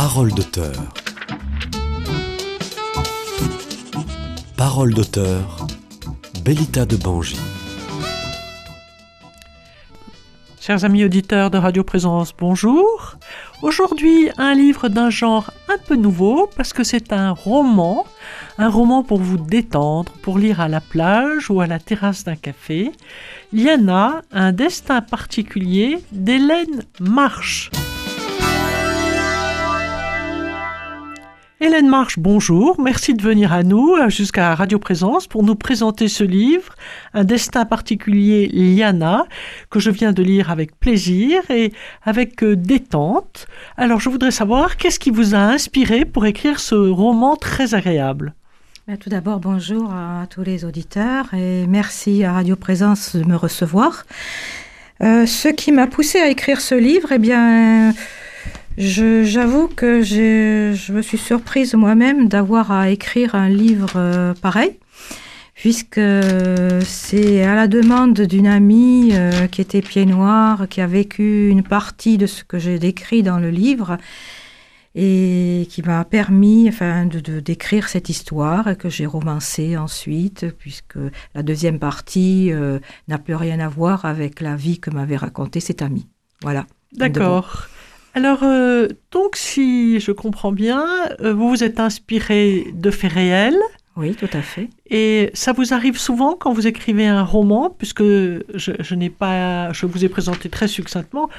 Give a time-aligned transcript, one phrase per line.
[0.00, 0.76] Parole d'auteur.
[4.56, 5.66] Parole d'auteur.
[6.44, 7.36] Bellita de Bangy.
[10.60, 13.16] Chers amis auditeurs de Radio Présence, bonjour.
[13.62, 18.06] Aujourd'hui, un livre d'un genre un peu nouveau parce que c'est un roman,
[18.56, 22.36] un roman pour vous détendre, pour lire à la plage ou à la terrasse d'un
[22.36, 22.92] café.
[23.52, 27.72] Liana, un destin particulier d'Hélène Marche.
[31.60, 32.80] Hélène Marche, bonjour.
[32.80, 36.76] Merci de venir à nous euh, jusqu'à Radio Présence pour nous présenter ce livre,
[37.14, 39.26] Un destin particulier Liana,
[39.68, 41.72] que je viens de lire avec plaisir et
[42.04, 43.48] avec euh, détente.
[43.76, 48.34] Alors je voudrais savoir qu'est-ce qui vous a inspiré pour écrire ce roman très agréable?
[48.86, 53.34] Ben, tout d'abord, bonjour à tous les auditeurs et merci à Radio Présence de me
[53.34, 54.04] recevoir.
[55.02, 57.94] Euh, ce qui m'a poussé à écrire ce livre, eh bien,
[58.78, 64.78] J'avoue que je me suis surprise moi-même d'avoir à écrire un livre euh, pareil,
[65.54, 66.00] puisque
[66.84, 71.64] c'est à la demande d'une amie euh, qui était pied noir, qui a vécu une
[71.64, 73.98] partie de ce que j'ai décrit dans le livre
[74.94, 80.98] et qui m'a permis enfin, de, d'écrire cette histoire que j'ai romancée ensuite, puisque
[81.34, 85.58] la deuxième partie euh, n'a plus rien à voir avec la vie que m'avait racontée
[85.58, 86.06] cette amie.
[86.42, 86.64] Voilà.
[86.92, 87.66] D'accord.
[88.18, 90.84] Alors, euh, donc, si je comprends bien,
[91.20, 93.60] euh, vous vous êtes inspiré de faits réels.
[93.94, 94.70] Oui, tout à fait.
[94.90, 99.86] Et ça vous arrive souvent quand vous écrivez un roman, puisque je n'ai pas, je
[99.86, 101.30] vous ai présenté très succinctement,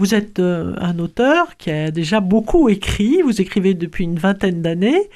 [0.00, 4.62] vous êtes euh, un auteur qui a déjà beaucoup écrit, vous écrivez depuis une vingtaine
[4.62, 5.10] d'années,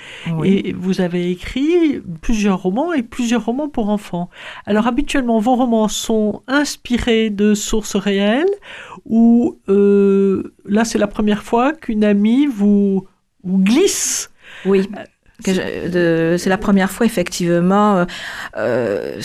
[0.45, 4.29] et vous avez écrit plusieurs romans et plusieurs romans pour enfants.
[4.67, 8.55] Alors habituellement, vos romans sont inspirés de sources réelles,
[9.07, 13.07] ou euh, là c'est la première fois qu'une amie vous,
[13.43, 14.31] vous glisse
[14.67, 14.89] oui.
[15.53, 17.97] C'est la première fois, effectivement.
[17.99, 18.05] Euh,
[18.57, 19.21] euh,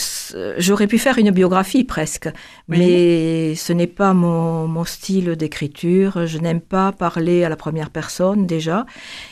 [0.58, 2.28] j'aurais pu faire une biographie presque,
[2.68, 6.26] mais ce n'est pas mon, mon style d'écriture.
[6.26, 8.86] Je n'aime pas parler à la première personne déjà.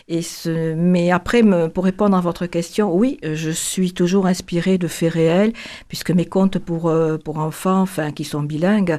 [0.09, 4.79] Et ce, mais après, me, pour répondre à votre question, oui, je suis toujours inspirée
[4.79, 5.53] de faits réels,
[5.89, 8.99] puisque mes contes pour, euh, pour enfants, enfin, qui sont bilingues,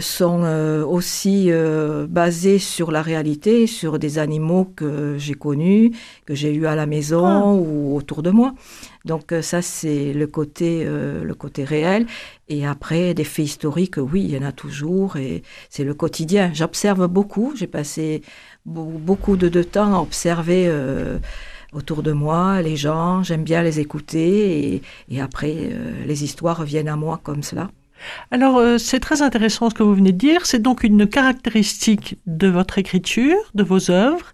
[0.00, 0.44] sont
[0.88, 1.50] aussi
[2.08, 5.92] basés sur la réalité, sur des animaux que j'ai connus,
[6.26, 7.46] que j'ai eus à la maison ah.
[7.46, 8.54] ou autour de moi.
[9.04, 12.06] Donc euh, ça, c'est le côté, euh, le côté réel.
[12.48, 15.16] Et après, des faits historiques, oui, il y en a toujours.
[15.16, 16.50] Et c'est le quotidien.
[16.52, 17.54] J'observe beaucoup.
[17.56, 18.22] J'ai passé
[18.64, 21.18] beaucoup de, temps à observer euh,
[21.72, 23.22] autour de moi les gens.
[23.22, 24.74] J'aime bien les écouter.
[24.74, 25.70] Et, et après,
[26.06, 27.70] les histoires viennent à moi comme cela.
[28.30, 30.46] Alors, c'est très intéressant ce que vous venez de dire.
[30.46, 34.32] C'est donc une caractéristique de votre écriture, de vos œuvres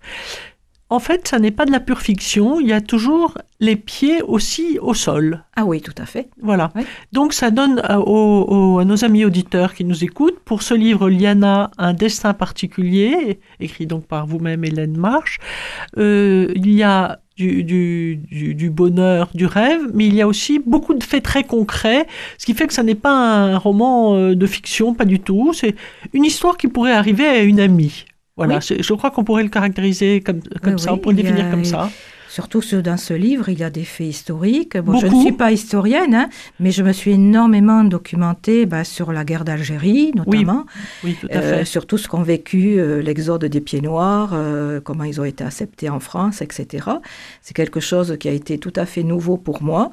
[0.88, 4.22] en fait, ça n'est pas de la pure fiction, il y a toujours les pieds
[4.22, 5.42] aussi au sol.
[5.56, 6.28] Ah oui, tout à fait.
[6.40, 6.72] Voilà.
[7.12, 11.92] Donc ça donne à, nos amis auditeurs qui nous écoutent, pour ce livre Liana, un
[11.92, 15.38] destin particulier, écrit donc par vous-même Hélène Marche,
[15.98, 20.94] euh, il y a du, du, bonheur, du rêve, mais il y a aussi beaucoup
[20.94, 22.06] de faits très concrets,
[22.38, 25.52] ce qui fait que ça n'est pas un roman euh, de fiction, pas du tout,
[25.52, 25.74] c'est
[26.12, 28.04] une histoire qui pourrait arriver à une amie.
[28.36, 31.64] Voilà, je, crois qu'on pourrait le caractériser comme, comme ça, on pourrait le définir comme
[31.64, 31.90] ça.
[32.28, 34.76] Surtout dans ce livre, il y a des faits historiques.
[34.76, 36.28] Bon, je ne suis pas historienne, hein,
[36.60, 40.66] mais je me suis énormément documentée bah, sur la guerre d'Algérie, notamment.
[41.02, 41.62] Oui, tout à fait.
[41.62, 45.24] Euh, sur tout ce qu'ont vécu euh, l'exode des pieds noirs, euh, comment ils ont
[45.24, 46.86] été acceptés en France, etc.
[47.40, 49.92] C'est quelque chose qui a été tout à fait nouveau pour moi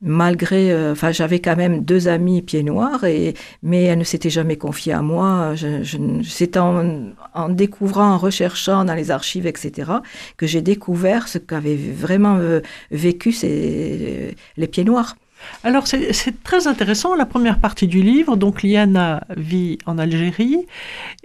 [0.00, 4.30] malgré, euh, enfin, j'avais quand même deux amis pieds noirs, et, mais elle ne s'était
[4.30, 5.54] jamais confiée à moi.
[5.54, 5.82] Je,
[6.24, 9.92] c'est en, en, découvrant, en recherchant dans les archives, etc.,
[10.36, 12.60] que j'ai découvert ce qu'avaient vraiment euh,
[12.90, 15.16] vécu ces, les pieds noirs.
[15.62, 20.66] Alors c'est, très intéressant, la première partie du livre, donc Liana vit en Algérie,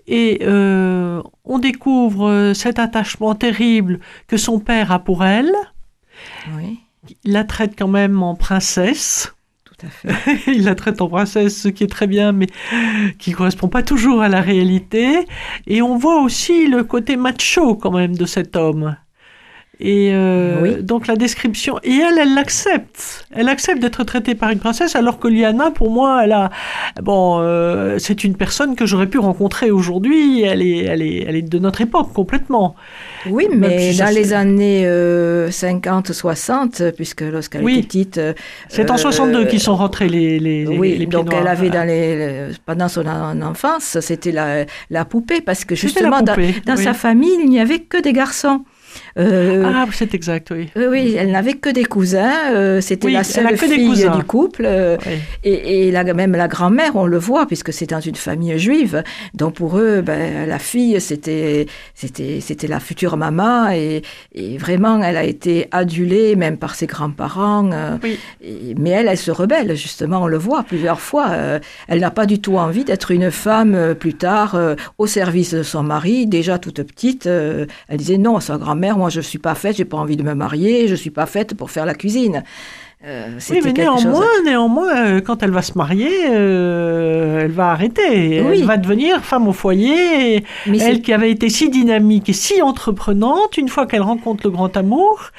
[0.05, 5.51] et euh, on découvre cet attachement terrible que son père a pour elle.
[6.55, 6.82] Oui
[7.23, 9.33] il la traite quand même en princesse.
[9.65, 10.39] Tout à fait.
[10.51, 12.47] il la traite en princesse, ce qui est très bien, mais
[13.19, 15.25] qui ne correspond pas toujours à la réalité.
[15.67, 18.95] Et on voit aussi le côté macho quand même de cet homme.
[19.85, 20.75] Et euh, Oui.
[20.81, 23.25] donc la description, et elle, elle l'accepte.
[23.35, 26.51] Elle accepte d'être traitée par une princesse, alors que Liana, pour moi, elle a,
[27.01, 30.41] bon, euh, c'est une personne que j'aurais pu rencontrer aujourd'hui.
[30.43, 32.75] Elle est, elle est, elle est de notre époque complètement.
[33.29, 37.73] Oui, mais si dans les années euh, 50-60, puisque lorsqu'elle Oui.
[37.79, 38.17] était petite...
[38.17, 38.33] euh,
[38.69, 41.69] C'est en euh, 62 qu'ils sont rentrés les, les, les- Oui, les donc elle avait
[41.69, 46.33] dans les, les- pendant son en- enfance, c'était la, la poupée, parce que justement, dans,
[46.35, 46.83] poupée, dans oui.
[46.83, 48.63] sa famille, il n'y avait que des garçons.
[49.17, 50.69] Euh, Ah, c'est exact, oui.
[50.75, 54.63] oui, oui, elle n'avait que des cousins, euh, c'était Oui, la seule fille du couple,
[54.65, 55.13] euh, Oui.
[55.43, 59.03] et, et la, même la grand-mère, on le voit, puisque c'est dans une famille juive.
[59.33, 61.67] Donc pour eux, ben, la fille, c'était,
[62.67, 64.01] la future maman, et,
[64.33, 67.69] et vraiment, elle a été adulée, même par ses grands-parents.
[67.71, 68.17] euh, Oui.
[68.77, 71.27] mais elle, elle se rebelle, justement, on le voit plusieurs fois.
[71.31, 75.07] euh, elle n'a pas du tout envie d'être une femme euh, plus tard euh, au
[75.07, 77.27] service de son mari, déjà toute petite.
[77.27, 80.17] euh, elle disait non à sa grand-mère, moi je suis pas faite, j'ai pas envie
[80.17, 82.43] de me marier, je suis pas faite pour faire la cuisine.
[83.05, 83.73] Euh, Oui, mais chose-
[84.05, 88.41] néanmoins, néanmoins, euh, quand elle va se marier, euh, elle va arrêter.
[88.41, 88.59] Oui.
[88.61, 90.37] Elle va devenir femme au foyer.
[90.37, 94.41] et Mais elle qui avait été si dynamique et si entreprenante, une fois qu'elle rencontre
[94.45, 95.31] le grand amour.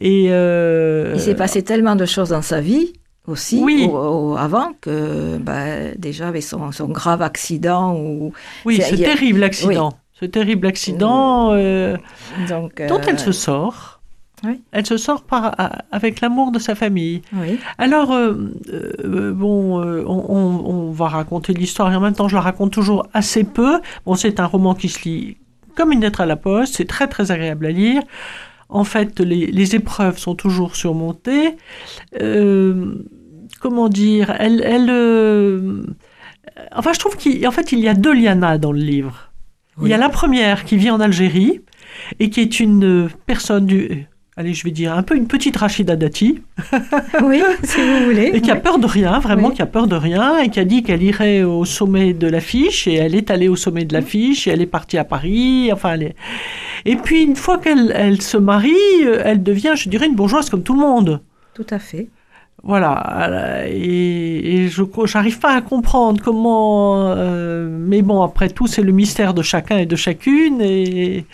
[0.00, 2.92] Et euh, Il s'est passé tellement de choses dans sa vie
[3.26, 3.88] aussi Oui.
[3.90, 3.96] au-
[4.32, 8.32] au- avant que bah, déjà avec son, son grave accident ou
[8.64, 9.92] oui, c'est- terrible accident.
[10.20, 11.96] Ce terrible accident euh,
[12.48, 14.00] donc dont euh, elle se sort.
[14.44, 14.60] oui.
[14.72, 15.54] Elle se sort par,
[15.92, 17.22] avec l'amour de sa famille.
[17.32, 22.34] oui Alors, euh, euh, bon, euh, on, va raconter l'histoire et en même temps, je
[22.34, 23.80] la raconte toujours assez peu.
[24.06, 25.36] Bon, c'est un roman qui se lit
[25.78, 28.02] comme une lettre à la poste, c'est très très agréable à lire.
[28.68, 31.56] En fait, les, les épreuves sont toujours surmontées.
[32.20, 32.96] Euh,
[33.60, 35.82] comment dire Elle, elle, euh,
[36.72, 39.27] enfin, je trouve qu'en fait, il y a deux Liana dans le livre.
[39.82, 41.60] Il y a la première qui vit en Algérie
[42.20, 45.56] et qui est une euh, personne du, allez, je vais dire un peu une petite
[45.56, 46.40] Rachida Dati
[47.22, 48.60] oui si vous voulez et qui a oui.
[48.60, 49.54] peur de rien, vraiment Oui.
[49.54, 52.86] qui a peur de rien, et qui a dit qu'elle irait au sommet de l'affiche,
[52.88, 55.94] et elle est allée au sommet de l'affiche, et elle est partie à Paris, enfin,
[55.94, 56.16] elle est...
[56.84, 58.72] Et puis, une fois qu'elle elle se marie,
[59.04, 61.20] euh, elle devient, je dirais, une bourgeoise comme tout le monde.
[61.54, 62.08] tout à fait
[62.64, 68.82] Voilà, et, et je j'arrive pas à comprendre comment, euh, mais bon, après tout, c'est
[68.82, 71.24] le mystère de chacun et de chacune, et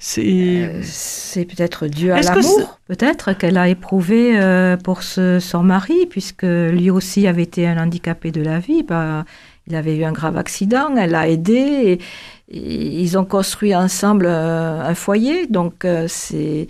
[0.00, 0.22] c'est...
[0.26, 2.16] Euh, c'est peut-être dû à
[2.56, 7.66] l'amour, peut-être qu'elle a éprouvé euh, pour ce- son mari, puisque lui aussi avait été
[7.68, 8.82] un handicapé de la vie.
[8.82, 9.24] Bah,
[9.68, 14.26] il avait eu un grave accident, elle l'a aidé, et, et ils ont construit ensemble
[14.26, 15.46] un foyer.
[15.46, 16.66] Donc, c'est.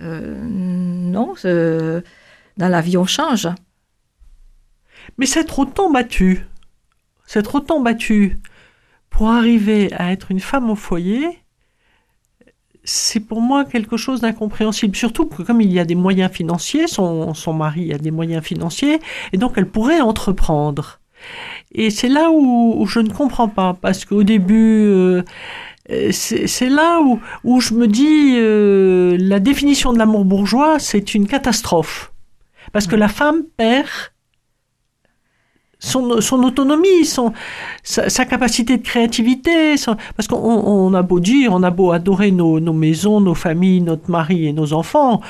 [0.00, 2.02] non, c'est-
[2.56, 3.48] dans la vie, on change.
[5.18, 6.46] Mais s'être autant battue,
[7.26, 8.38] s'être autant battue
[9.08, 11.42] pour arriver à être une femme au foyer,
[12.84, 14.96] c'est pour moi quelque chose d'incompréhensible.
[14.96, 18.44] Surtout que comme il y a des moyens financiers, son, son mari a des moyens
[18.44, 19.00] financiers,
[19.32, 21.00] et donc elle pourrait entreprendre.
[21.72, 25.22] Et c'est là où, je ne comprends pas, parce qu'au début, euh,
[25.90, 30.78] euh, c'est c'est là où, où je me dis, euh, la définition de l'amour bourgeois,
[30.78, 32.09] c'est une catastrophe.
[32.72, 33.86] Parce que la femme perd
[35.82, 37.32] son, son autonomie, son,
[37.82, 39.76] sa, sa capacité de créativité.
[39.78, 43.34] son- parce qu'on on a beau dire, on a beau adorer nos, nos maisons, nos
[43.34, 45.22] familles, notre mari et nos enfants,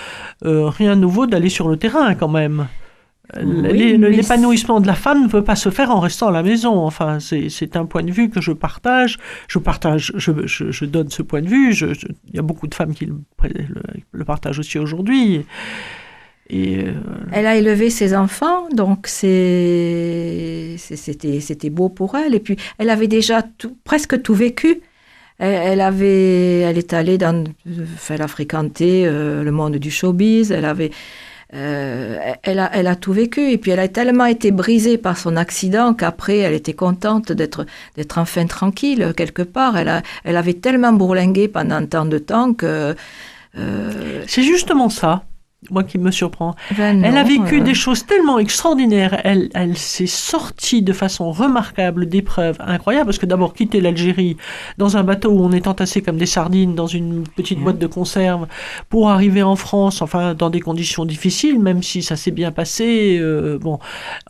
[0.45, 2.67] euh, rien de nouveau d'aller sur le terrain quand même.
[3.37, 3.45] Oui,
[3.79, 6.43] l'é- mais L'épanouissement de la femme ne peut pas se faire en restant à la
[6.43, 6.85] maison.
[6.85, 9.19] Enfin, c'est un point de vue que je partage.
[9.47, 11.73] Je partage, je, je, je donne ce point de vue.
[11.73, 11.87] Je-
[12.27, 13.15] Il y a beaucoup de femmes qui le,
[13.45, 13.61] le,
[14.11, 15.47] le partagent aussi aujourd'hui.
[16.53, 16.93] Et euh,
[17.33, 20.77] Elle a élevé ses enfants, donc c'était
[21.71, 22.35] beau pour elle.
[22.35, 24.81] Et puis, elle avait déjà tout- presque tout vécu.
[25.39, 27.45] Elle, elle avait, elle est allée dans,
[27.95, 30.51] enfin, elle a fréquenté euh, le monde du showbiz.
[30.51, 30.91] Elle avait,
[31.55, 33.51] euh, elle a, elle a tout vécu.
[33.53, 37.65] Et puis, elle a tellement été brisée par son accident qu'après, elle était contente d'être,
[37.97, 39.79] d'être enfin tranquille quelque part.
[39.79, 42.97] Elle a, elle avait tellement bourlingué pendant tant de temps que.
[43.57, 45.25] euh, c'est justement ça,
[45.71, 46.55] moi, qui me surprend.
[46.77, 49.21] ben Elle a vécu euh, des choses tellement extraordinaires.
[49.25, 53.05] Elle, elle s'est sortie de façon remarquable d'épreuves incroyables.
[53.07, 54.39] Parce que d'abord, quitter l'Algérie
[54.79, 57.65] dans un bateau où on est entassé comme des sardines dans une petite Ouais.
[57.65, 58.47] boîte de conserve
[58.89, 63.19] pour arriver en France, enfin, dans des conditions difficiles, même si ça s'est bien passé.
[63.21, 63.79] euh, bon,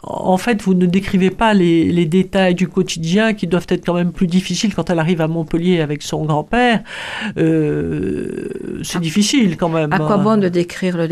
[0.03, 3.95] en fait, vous ne décrivez pas les, les détails du quotidien qui doivent être quand
[3.95, 6.81] même plus difficiles quand elle arrive à Montpellier avec son grand-père.
[7.39, 8.49] Euh,
[8.83, 9.93] c'est difficile quand même.
[9.93, 10.19] À quoi hein.
[10.19, 11.07] bon de décrire le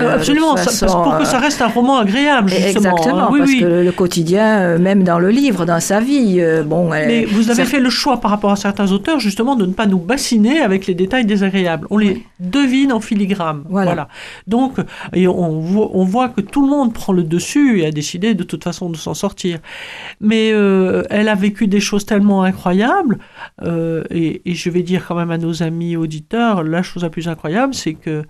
[0.00, 2.96] Euh, euh, absolument, ça- façon, parce- pour que euh, ça reste un roman agréable, justement.
[2.96, 3.28] Exactement.
[3.30, 3.60] Oui, parce oui.
[3.60, 6.88] que le, le quotidien, euh, même dans le livre, dans sa vie, euh, bon.
[6.90, 9.86] Mais vous avez fait le choix par rapport à certains auteurs, justement, de ne pas
[9.86, 11.86] nous bassiner avec les détails désagréables.
[11.90, 12.22] On les Oui.
[12.40, 13.62] devine en filigrane.
[13.68, 14.08] Voilà.
[14.46, 14.76] Donc,
[15.12, 18.34] et on, voit, on voit que tout le monde prend le dessus et a décidé
[18.34, 19.58] de toute façon de s'en sortir.
[20.20, 23.18] Mais euh, elle a vécu des choses tellement incroyables,
[23.62, 27.10] euh, et, et je vais dire quand même à nos amis auditeurs, la chose la
[27.10, 28.22] plus incroyable, c'est que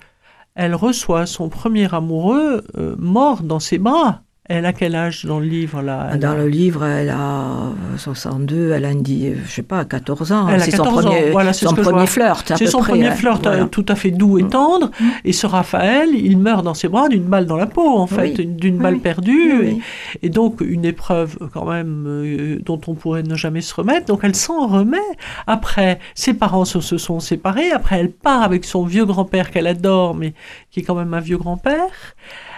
[0.54, 4.22] elle reçoit son premier amoureux euh, mort dans ses bras.
[4.48, 8.72] Elle a quel âge dans le livre là Dans a- le livre, elle a 62,
[8.72, 10.48] elle a dit, je sais pas, 14 ans.
[10.48, 12.52] Elle a C'est son 14 ans, premier, voilà, son ce premier flirt.
[12.58, 13.12] C'est son près, premier hein.
[13.12, 13.62] flirt Voilà.
[13.62, 14.48] euh, tout à fait doux et Mm.
[14.50, 14.90] tendre.
[15.24, 18.34] Et ce Raphaël, il meurt dans ses bras d'une balle dans la peau, en fait,
[18.36, 18.46] Oui.
[18.46, 19.52] d'une Oui, balle perdue.
[19.60, 19.80] Oui.
[20.20, 24.06] Et, et donc, une épreuve quand même euh, dont on pourrait ne jamais se remettre.
[24.06, 24.98] Donc, elle s'en remet.
[25.46, 27.70] Après, ses parents se, se sont séparés.
[27.70, 30.34] Après, elle part avec son vieux grand-père qu'elle adore, mais
[30.72, 31.86] qui est quand même un vieux grand-père.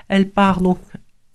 [0.08, 0.78] Elle part donc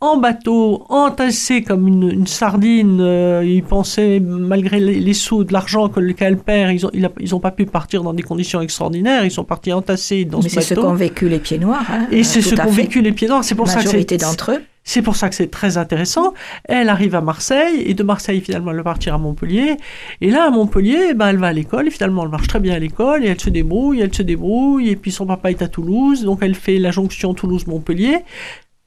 [0.02, 3.00] en bateau, entassée comme une, une sardine.
[3.02, 7.06] Euh, ils pensaient, malgré les, les sous, de l'argent que- qu'elle perd, ils ont, il
[7.06, 9.26] a- ils ont pas pu partir dans des conditions extraordinaires.
[9.26, 10.88] Ils sont partis entassés dans Mais ce c'est ce bateau.
[10.88, 11.86] qu'ont vécu les pieds noirs.
[11.92, 13.44] hein, Et euh, c'est tout ce qu'ont vécu les pieds noirs.
[13.44, 14.62] C'est pour La ça que majorité c'est d'entre eux.
[14.86, 16.34] c'est pour ça que c'est très intéressant.
[16.64, 19.76] Elle arrive à Marseille et de Marseille finalement elle va partir à Montpellier.
[20.22, 22.74] Et là à Montpellier, ben, elle va à l'école et finalement elle marche très bien
[22.76, 25.68] à l'école et elle se débrouille, elle se débrouille et puis son papa est à
[25.68, 28.20] Toulouse donc elle fait la jonction Toulouse-Montpellier,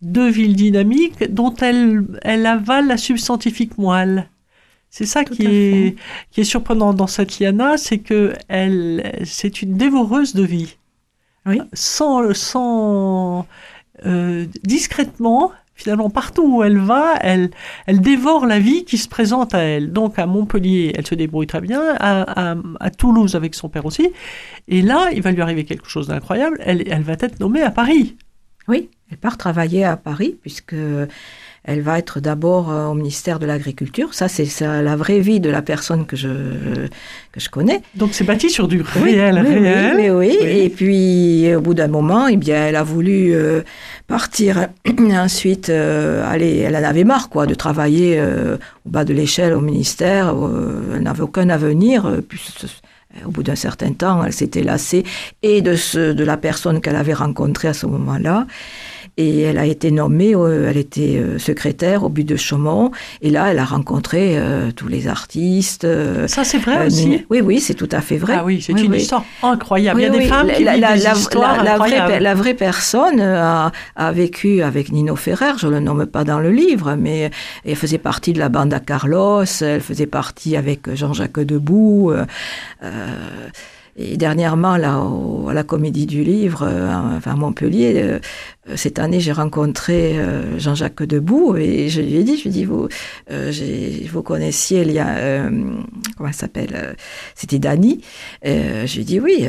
[0.02, 4.28] deux villes dynamiques dont elle elle avale la substantifique moelle.
[4.90, 5.96] C'est ça Tout qui est,
[6.30, 10.76] qui est surprenant dans cette Liana, c'est que elle, c'est une dévoreuse de vie.
[11.46, 11.60] Oui.
[11.72, 13.46] Sans, sans,
[14.04, 17.50] euh, discrètement, finalement, partout où elle va, elle,
[17.86, 19.92] elle dévore la vie qui se présente à elle.
[19.92, 23.86] Donc, à Montpellier, elle se débrouille très bien, à, à- à Toulouse avec son père
[23.86, 24.10] aussi.
[24.68, 26.58] Et là, il va lui arriver quelque chose d'incroyable.
[26.60, 28.16] Elle, elle va être nommée à Paris.
[28.68, 30.74] Oui, elle part travailler à Paris puisque
[31.64, 34.14] elle va être d'abord euh, au ministère de l'Agriculture.
[34.14, 36.28] Ça, c'est la vraie vie de la personne que je,
[37.30, 37.82] que je connais.
[37.94, 39.94] Donc, c'est bâti sur du Oui, réel, oui, réel.
[39.96, 40.48] Oui, oui, Oui.
[40.48, 43.62] Et puis, au bout d'un moment, eh bien, elle a voulu euh,
[44.08, 44.68] partir.
[44.98, 49.52] Ensuite, euh, aller, elle en avait marre, quoi, de travailler euh, au bas de l'échelle
[49.52, 50.34] au ministère.
[50.94, 52.10] elle n'avait aucun avenir.
[52.28, 52.40] puis,
[53.26, 55.04] au bout d'un certain temps, elle s'était lassée
[55.42, 58.46] et de, ce, de la personne qu'elle avait rencontrée à ce moment-là.
[59.18, 62.90] Et elle a été nommée, euh, elle était euh, secrétaire au but de Chaumont.
[63.20, 65.86] Et là, elle a rencontré euh, tous les artistes.
[66.28, 67.24] Ça, c'est vrai euh, aussi.
[67.28, 68.36] oui, oui, c'est tout à fait vrai.
[68.38, 68.98] Ah oui, c'est Oui, une oui.
[68.98, 70.00] histoire incroyable.
[70.00, 72.20] Il y a des femmes qui la, vivent la- des la- histoires la- la vraie,
[72.20, 76.50] la vraie personne a, a vécu avec Nino Ferrer, je le nomme pas dans le
[76.50, 77.30] livre, mais
[77.66, 82.12] elle faisait partie de la bande à Carlos, elle faisait partie avec Jean-Jacques Debout.
[82.12, 82.24] euh,
[83.96, 88.18] et dernièrement, là, au- à la Comédie du Livre, euh, enfin à Montpellier, euh,
[88.76, 92.52] cette année, j'ai rencontré euh, Jean-Jacques Debout et je lui ai dit, je lui ai
[92.52, 92.88] dit, vous,
[93.30, 93.52] euh,
[94.10, 95.48] vous connaissiez, il y a,
[96.16, 96.96] comment elle s'appelle
[97.34, 97.60] C'était.
[98.46, 99.46] Euh, je lui ai dit oui.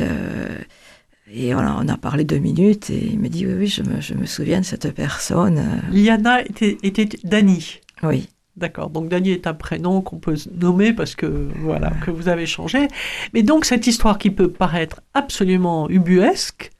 [1.32, 3.82] et on a, on a parlé deux minutes et il me dit oui, oui, je
[3.82, 5.60] me, je me souviens de cette personne.
[5.92, 7.78] Liana était, était Dani.
[8.02, 8.28] oui.
[8.56, 12.46] D'accord, donc Dany est un prénom qu'on peut nommer parce que voilà que vous avez
[12.46, 12.86] changé.
[13.32, 16.70] Mais donc cette histoire qui peut paraître absolument ubuesque,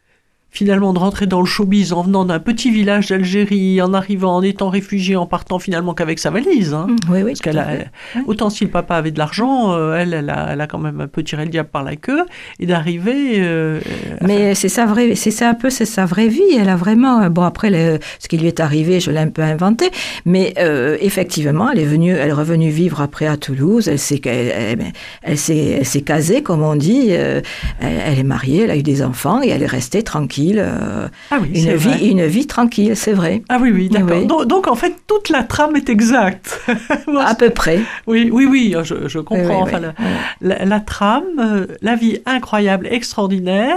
[0.54, 4.42] finalement de rentrer dans le showbiz en venant d'un petit village d'Algérie, en arrivant, en
[4.42, 6.72] étant réfugié, en partant finalement qu'avec sa valise.
[6.72, 6.86] hein.
[7.10, 7.24] Oui, oui.
[7.32, 7.66] Parce qu'elle a.
[8.14, 8.22] Oui.
[8.28, 11.00] autant si le papa avait de l'argent, euh, elle, elle a, elle a quand même
[11.00, 12.22] un peu tiré le diable par la queue
[12.60, 13.32] et d'arriver.
[13.40, 13.80] euh,
[14.20, 16.40] Mais c'est sa vraie, c'est ça un peu, c'est sa vraie vie.
[16.56, 19.42] Elle a vraiment, bon après le- ce qui lui est arrivé, je l'ai un peu
[19.42, 19.90] inventé,
[20.24, 23.88] mais euh, effectivement, elle est venue, elle est revenue vivre après à Toulouse.
[23.88, 27.08] Elle s'est, elle, s'est, s'est casée, comme on dit.
[27.10, 27.40] euh,
[27.80, 30.43] elle est mariée, elle a eu des enfants et elle est restée tranquille.
[30.56, 32.06] Euh, ah oui, une vie, vrai.
[32.06, 33.42] une vie tranquille, c'est vrai.
[33.48, 34.18] Ah oui, oui, d'accord.
[34.18, 34.26] Oui.
[34.26, 36.60] Donc, donc, en fait, toute la trame est exacte.
[37.06, 37.80] Moi, À peu près.
[38.06, 39.64] Oui, oui, oui, je, je comprends.
[39.64, 39.94] Oui, enfin, la,
[40.40, 43.76] la- la trame, euh, la vie incroyable, extraordinaire,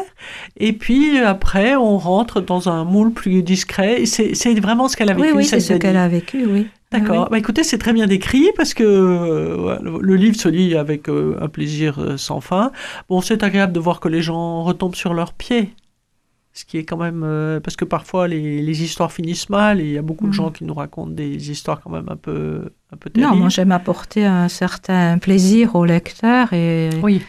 [0.58, 4.02] et puis après, on rentre dans un moule plus discret.
[4.02, 5.28] et C'est vraiment ce qu'elle a vécu.
[5.30, 6.68] Oui, oui, c'est ce qu'elle a vécu, oui.
[6.92, 7.24] D'accord.
[7.24, 11.10] Oui, Bah, écoutez, c'est très bien décrit parce que euh, le, livre se lit avec
[11.10, 12.72] euh, un plaisir sans fin.
[13.10, 15.74] Bon, c'est agréable de voir que les gens retombent sur leurs pieds.
[16.58, 17.22] Ce qui est quand même...
[17.24, 20.30] euh, parce que parfois, les, les histoires finissent mal et il y a beaucoup de
[20.30, 20.34] Mhm.
[20.34, 23.22] gens qui nous racontent des histoires quand même un peu, un peu oui.
[23.22, 23.40] Non, terribles.
[23.42, 27.22] moi j'aime apporter un certain plaisir au lecteur et, Oui.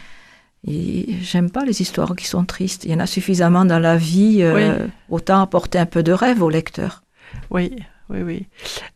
[0.67, 2.85] et j'aime pas les histoires qui sont tristes.
[2.85, 6.41] Il y en a suffisamment dans la vie, euh, autant apporter un peu de rêve
[6.41, 7.03] au lecteur.
[7.51, 7.75] Oui,
[8.09, 8.47] oui, oui.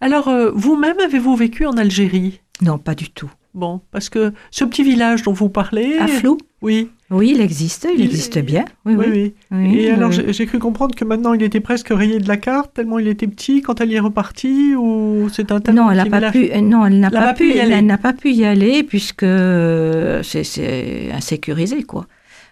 [0.02, 2.42] Alors, euh, vous-même, avez-vous vécu en Algérie?
[2.62, 3.32] Non, pas du tout.
[3.54, 5.98] Bon, parce que ce petit village dont vous parlez...
[6.00, 6.40] À flou?
[6.64, 6.90] Oui.
[7.14, 8.66] Oui, il existe, il existe bien.
[8.86, 9.34] Oui, Oui, oui.
[9.52, 9.58] oui.
[9.72, 12.38] Oui, Et alors, euh, j'ai cru comprendre que maintenant, il était presque rayé de la
[12.38, 15.90] carte, tellement il était petit quand elle y est repartie, ou c'est un tel Non,
[15.92, 16.50] elle n'a pas pu.
[16.52, 17.76] euh, Non, elle n'a pas, pas pu y aller.
[17.76, 22.08] Elle n'a pas pu y aller puisque euh, c'est- insécurisé, quoi.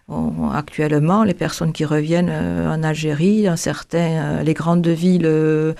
[0.08, 5.26] On- actuellement, les personnes qui reviennent euh, en Algérie, dans certains, euh, les grandes villes,
[5.26, 5.74] euh,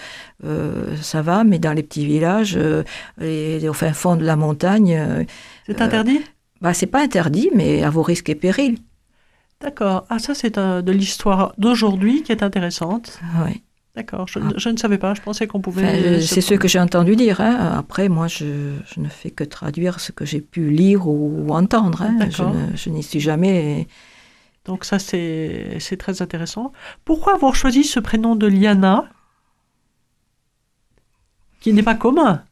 [0.46, 2.84] euh, ça va, mais dans les petits villages, euh,
[3.20, 5.24] les- au fin fond de la montagne, euh,
[5.68, 6.22] C'est euh, interdit?
[6.62, 8.78] Bah, c'est pas interdit, mais à vos risques et périls.
[9.62, 10.06] D'accord.
[10.10, 13.20] Ah, ça, c'est un- de l'histoire d'aujourd'hui qui est intéressante.
[13.44, 13.62] Ouais.
[13.96, 14.28] D'accord.
[14.28, 14.50] Je, Ah.
[14.56, 15.14] je ne savais pas.
[15.14, 15.84] Je pensais qu'on pouvait.
[15.84, 17.42] Enfin, se c'est ce que j'ai entendu dire.
[17.42, 17.74] hein.
[17.78, 21.54] Après, moi, je, je ne fais que traduire ce que j'ai pu lire ou, ou
[21.54, 22.02] entendre.
[22.02, 22.16] hein.
[22.22, 22.56] Je, D'accord.
[22.88, 23.88] n'y suis jamais.
[24.66, 26.72] Donc, ça, c'est très intéressant.
[27.06, 29.10] Pourquoi avoir choisi ce prénom de Liana
[31.60, 32.44] qui n'est pas commun?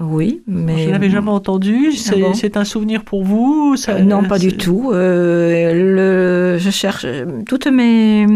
[0.00, 0.78] Oui, mais.
[0.78, 1.92] Je ne l'avais jamais entendu.
[1.92, 4.90] C'est bon c'est un souvenir pour vous ça- Euh, non, pas du tout.
[4.92, 8.26] Euh, le, je cherche euh, toutes mes,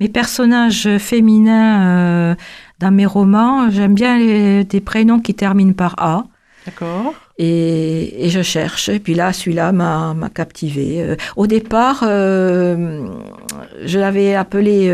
[0.00, 2.34] mes personnages féminins euh,
[2.80, 3.70] dans mes romans.
[3.70, 6.24] J'aime bien les- des prénoms qui terminent par A.
[6.66, 7.14] D'accord.
[7.38, 8.88] Et, et je cherche.
[8.88, 11.14] Et puis là, celui-là m'a captivé.
[11.36, 14.90] Au départ, je l'avais appelé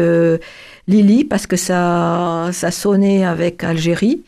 [0.89, 4.23] Lily parce que ça, ça sonnait avec Algérie.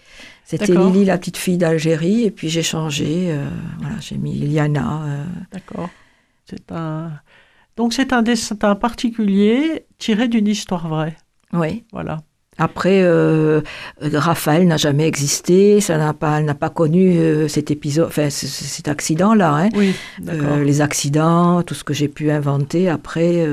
[0.44, 0.75] C'était.
[0.75, 2.25] Lily, la petite fille d'Algérie.
[2.25, 3.28] Et puis j'ai changé.
[3.30, 3.46] euh,
[3.80, 5.02] voilà, j'ai mis Liliana.
[5.06, 5.88] euh, D'accord.
[6.49, 7.11] C'est un.
[7.76, 11.16] Donc, c'est un destin particulier tiré d'une histoire vraie.
[11.52, 11.84] oui.
[11.92, 12.18] Voilà.
[12.58, 13.62] Après, euh,
[14.02, 15.80] Raphaël n'a jamais existé.
[15.80, 19.54] Ça n'a pas, elle n'a pas connu euh, cet épisode, enfin cet accident-là.
[19.54, 19.68] hein.
[19.75, 20.58] Oui, d'accord.
[20.58, 22.90] Euh, les accidents, tout ce que j'ai pu inventer.
[22.90, 23.46] Après.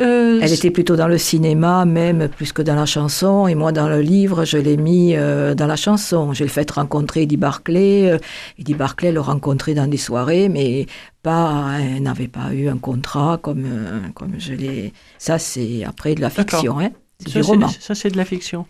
[0.00, 3.46] Euh, Elle était plutôt dans le cinéma, même plus que dans la chanson.
[3.46, 6.32] Et moi, dans le livre, je l'ai mis euh, dans la chanson.
[6.32, 8.10] J'ai le fait rencontrer Eddie Barclay.
[8.12, 8.18] Euh,
[8.58, 10.86] Eddie Barclay le rencontrait dans des soirées, mais
[11.22, 13.66] pas, elle n'avait pas eu un contrat comme,
[14.14, 14.92] comme je l'ai.
[15.18, 16.90] Ça, c'est après de la fiction, hein.
[17.26, 17.68] Ça, du roman.
[17.68, 18.64] Ça, c'est de la fiction.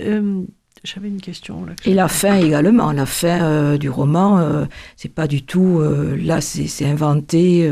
[0.00, 0.42] Euh,
[0.82, 1.64] J'avais une question.
[1.66, 2.90] Là, que Et je- la fin également.
[2.92, 4.64] La fin euh, du roman, euh,
[4.96, 5.78] c'est pas du tout.
[5.78, 7.70] euh, là, c'est inventé.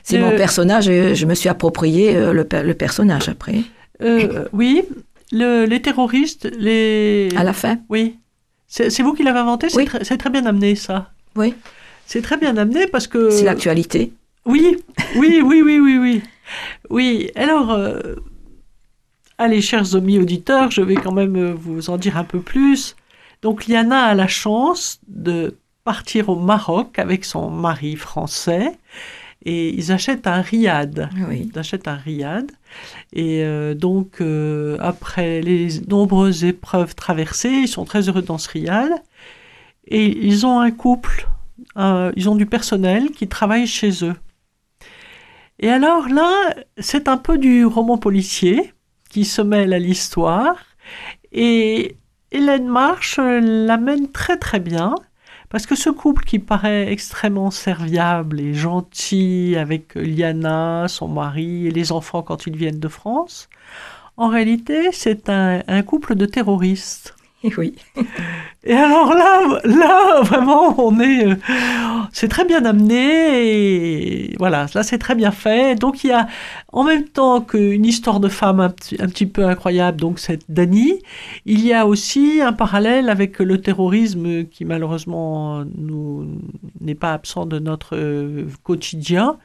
[0.00, 0.88] Euh, c'est mon personnage.
[0.88, 3.60] et je me suis approprié euh, le, per- le personnage après.
[4.02, 4.82] Euh, oui,
[5.32, 7.28] le- les terroristes, les.
[7.36, 7.78] À la fin.
[7.88, 8.16] Oui.
[8.66, 9.84] C'est vous qui l'avez inventé C'est Oui.
[9.86, 11.10] très, bien amené, ça.
[11.36, 11.54] Oui.
[12.06, 13.30] C'est très bien amené parce que.
[13.30, 14.12] C'est l'actualité.
[14.46, 14.76] Oui,
[15.16, 16.22] oui, oui, oui, oui, oui.
[16.88, 18.14] Oui, alors, euh,
[19.38, 22.96] allez, chers amis auditeurs, je vais quand même euh, vous en dire un peu plus.
[23.42, 25.54] Donc, Liana a la chance de
[25.84, 28.72] partir au Maroc avec son mari français
[29.44, 31.08] et ils achètent un riad.
[31.28, 31.50] Oui.
[31.52, 32.50] Ils achètent un riad.
[33.12, 38.48] Et euh, donc, euh, après les nombreuses épreuves traversées, ils sont très heureux dans ce
[38.50, 38.92] riad.
[39.88, 41.26] Et ils ont un couple,
[41.76, 44.16] euh, ils ont du personnel qui travaille chez eux.
[45.58, 48.72] Et alors là, c'est un peu du roman policier
[49.10, 50.56] qui se mêle à l'histoire.
[51.32, 51.96] Et
[52.32, 54.94] Hélène Marsh euh, l'amène très très bien.
[55.50, 61.72] Parce que ce couple qui paraît extrêmement serviable et gentil avec Liana, son mari et
[61.72, 63.48] les enfants quand ils viennent de France,
[64.16, 67.16] en réalité, c'est un, couple de terroristes.
[67.56, 67.74] Oui.
[68.64, 71.36] Et alors là, là vraiment, on est, euh,
[72.12, 75.74] c'est très bien amené et voilà, là c'est très bien fait.
[75.74, 76.26] Donc il y a
[76.72, 80.98] en même temps qu'une histoire de femme un, petit- peu incroyable, donc cette Dani,
[81.46, 85.64] il y a aussi un parallèle avec le terrorisme qui malheureusement
[86.80, 89.38] n'est pas absent de notre euh, quotidien.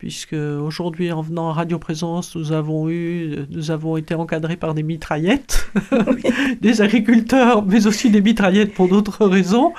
[0.00, 4.72] Puisque aujourd'hui, en venant à Radio Présence, nous avons eu, nous avons été encadrés par
[4.72, 5.70] des mitraillettes,
[6.62, 9.74] des agriculteurs, mais aussi des mitraillettes pour d'autres raisons.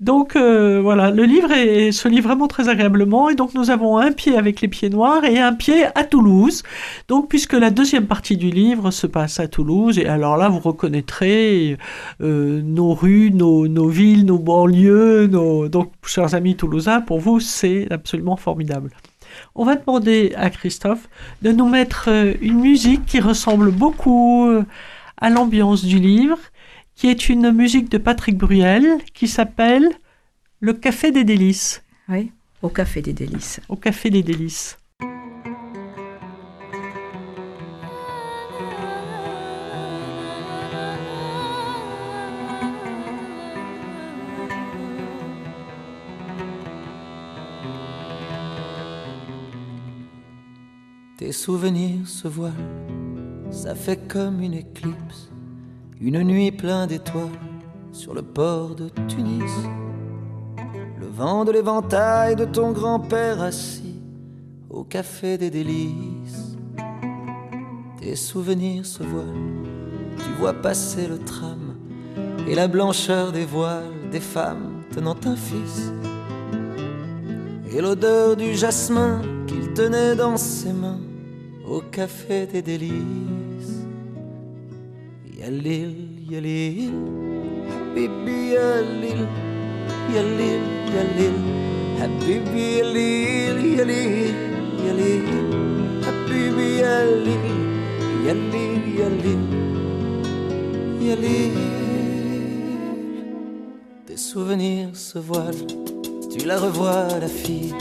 [0.00, 3.98] Donc euh, voilà, le livre est, se lit vraiment très agréablement et donc nous avons
[3.98, 6.62] un pied avec les pieds noirs et un pied à Toulouse.
[7.08, 10.60] Donc puisque la deuxième partie du livre se passe à Toulouse et alors là vous
[10.60, 11.76] reconnaîtrez
[12.22, 15.68] euh, nos rues, nos, nos villes, nos banlieues, nos...
[15.68, 18.88] donc chers amis toulousains, pour vous c'est absolument formidable.
[19.54, 21.08] On va demander à Christophe
[21.42, 24.64] de nous mettre euh, une musique qui ressemble beaucoup euh,
[25.16, 26.38] à l'ambiance du livre,
[26.94, 29.88] qui est une musique de Patrick Bruel qui s'appelle
[30.60, 31.82] Le Café des Délices.
[32.08, 32.32] Oui.
[32.62, 33.60] Au Café des Délices.
[33.68, 34.78] Au Café des Délices.
[51.42, 52.52] Souvenirs se voilent,
[53.50, 55.28] ça fait comme une éclipse,
[56.00, 57.40] une nuit pleine d'étoiles
[57.90, 59.50] sur le port de Tunis.
[61.00, 64.00] Le vent de l'éventail de ton grand-père assis
[64.70, 66.56] au café des délices.
[68.00, 69.66] Tes souvenirs se voilent,
[70.18, 71.74] tu vois passer le tram
[72.46, 75.92] et la blancheur des voiles des femmes tenant un fils.
[77.72, 81.00] Et l'odeur du jasmin qu'il tenait dans ses mains
[81.72, 83.80] au café des délices.
[85.38, 85.94] Yalil,
[86.30, 86.92] yalil,
[87.72, 89.22] habibi yalil,
[90.14, 91.38] yalil, yalil,
[92.00, 94.34] habibi yalil, yalil,
[94.84, 95.28] yalil,
[96.04, 97.46] habibi yalil,
[98.26, 99.44] yalil, yalil,
[101.00, 101.56] yalil.
[104.06, 105.66] Tes souvenirs se voilent,
[106.30, 107.74] tu la revois la fille,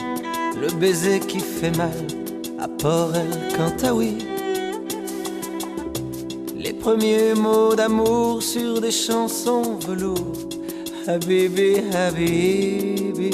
[0.61, 2.20] le baiser qui fait mal
[2.61, 3.29] à Port El.
[6.57, 10.37] Les premiers mots d'amour sur des chansons velours.
[11.07, 13.31] Habibi, Habibi.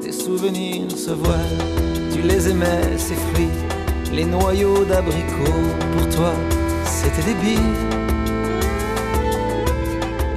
[0.00, 1.64] Tes souvenirs se voilent,
[2.12, 3.58] tu les aimais, ces fruits.
[4.12, 6.32] Les noyaux d'abricots, pour toi,
[6.84, 7.76] c'était des billes.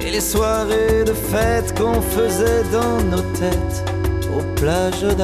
[0.06, 3.84] Et les soirées de fête qu'on faisait dans nos têtes,
[4.36, 5.16] aux plages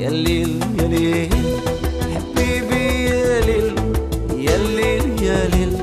[0.00, 0.10] d'Amamet.
[0.10, 1.30] Yalil, Yalil,
[2.12, 3.68] Habibi Yalil,
[4.46, 5.79] Yalil, Yalil, Habibi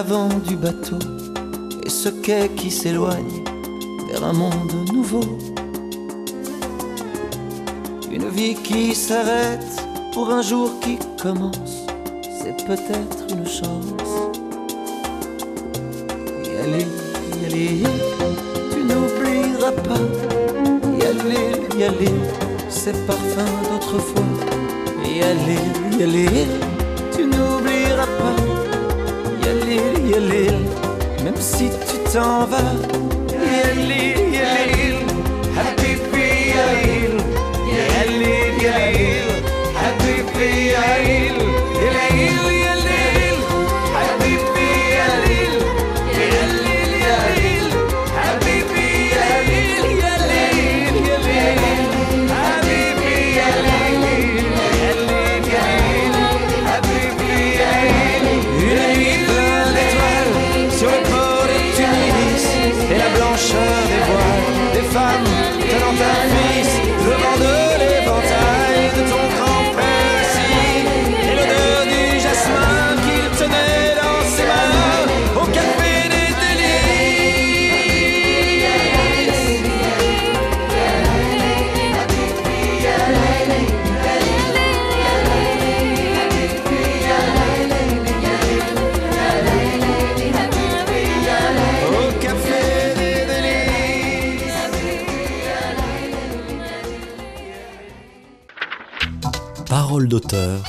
[0.00, 0.98] l'avant du bateau
[1.84, 3.44] et ce quai qui s'éloigne
[4.08, 5.26] vers un monde nouveau.
[8.10, 9.72] Une vie qui s'arrête
[10.14, 11.84] pour un jour qui commence,
[12.38, 14.12] c'est peut-être une chance.
[16.46, 16.92] Yalil,
[17.42, 17.86] Yalil,
[18.72, 20.06] tu n'oublieras pas.
[21.02, 22.20] Yalil, Yalil,
[22.70, 24.32] ces parfums d'autrefois.
[25.04, 26.69] Yalil, Yalil, tu
[31.60, 32.72] si tu t'en vas.
[33.52, 34.29] Yalil,
[100.10, 100.60] d'auteur.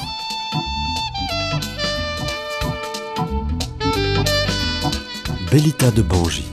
[5.52, 6.46] Bellita de Bangi.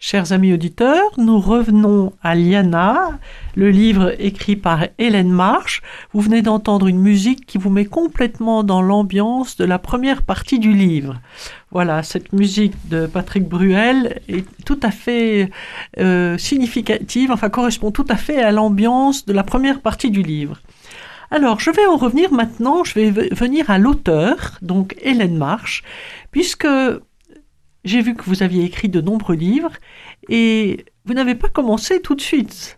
[0.00, 3.18] Chers amis auditeurs, nous revenons à Liana,
[3.56, 5.82] le livre écrit par Hélène Marsh.
[6.14, 10.58] Vous venez d'entendre une musique qui vous met complètement dans l'ambiance de la première partie
[10.58, 11.20] du livre.
[11.70, 15.50] Voilà, cette musique de Patrick Bruel est tout à fait
[15.98, 20.60] euh, significative, enfin correspond tout à fait à l'ambiance de la première partie du livre.
[21.30, 25.82] Alors, je vais en revenir maintenant, je vais ve- venir à l'auteur, donc Hélène Marsh,
[26.30, 26.66] puisque
[27.84, 29.72] j'ai vu que vous aviez écrit de nombreux livres
[30.30, 32.77] et vous n'avez pas commencé tout de suite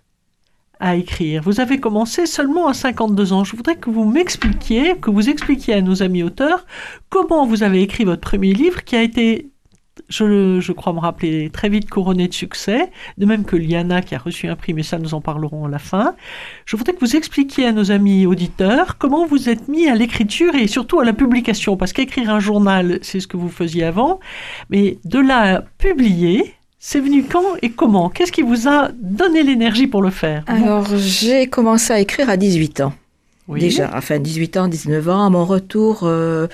[0.81, 1.43] à écrire.
[1.43, 3.45] Vous avez commencé seulement à 52 ans.
[3.45, 6.67] Je voudrais que vous m'expliquiez, que vous expliquiez à nos amis auteurs
[7.11, 9.51] comment vous avez écrit votre premier livre qui a été,
[10.09, 14.15] je, je crois me rappeler, très vite couronné de succès, de même que Liana qui
[14.15, 16.15] a reçu un prix, mais ça nous en parlerons à la fin.
[16.65, 20.55] Je voudrais que vous expliquiez à nos amis auditeurs comment vous êtes mis à l'écriture
[20.55, 24.19] et surtout à la publication, parce qu'écrire un journal, c'est ce que vous faisiez avant,
[24.71, 28.09] mais de là publier, c'est venu quand et comment?
[28.09, 30.43] Qu'est-ce qui vous a donné l'énergie pour le faire?
[30.47, 32.95] Alors, j'ai commencé à écrire à 18 ans.
[33.49, 36.49] déjà, enfin 18 ans, 19 ans, à mon retour euh,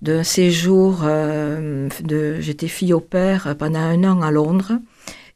[0.00, 4.72] d'un séjour, euh, de, j'étais fille au père pendant un an à Londres.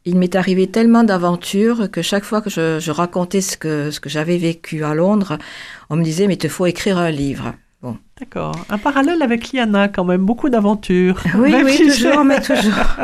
[0.03, 3.99] Il m'est arrivé tellement d'aventures que chaque fois que je, je racontais ce que, ce
[3.99, 5.37] que j'avais vécu à Londres,
[5.91, 7.53] on me disait, mais il te faut écrire un livre.
[8.23, 8.55] D'accord.
[8.69, 11.21] Un parallèle avec Liana, quand même, beaucoup d'aventures.
[11.35, 12.95] Oui, Même oui, si toujours, mais toujours.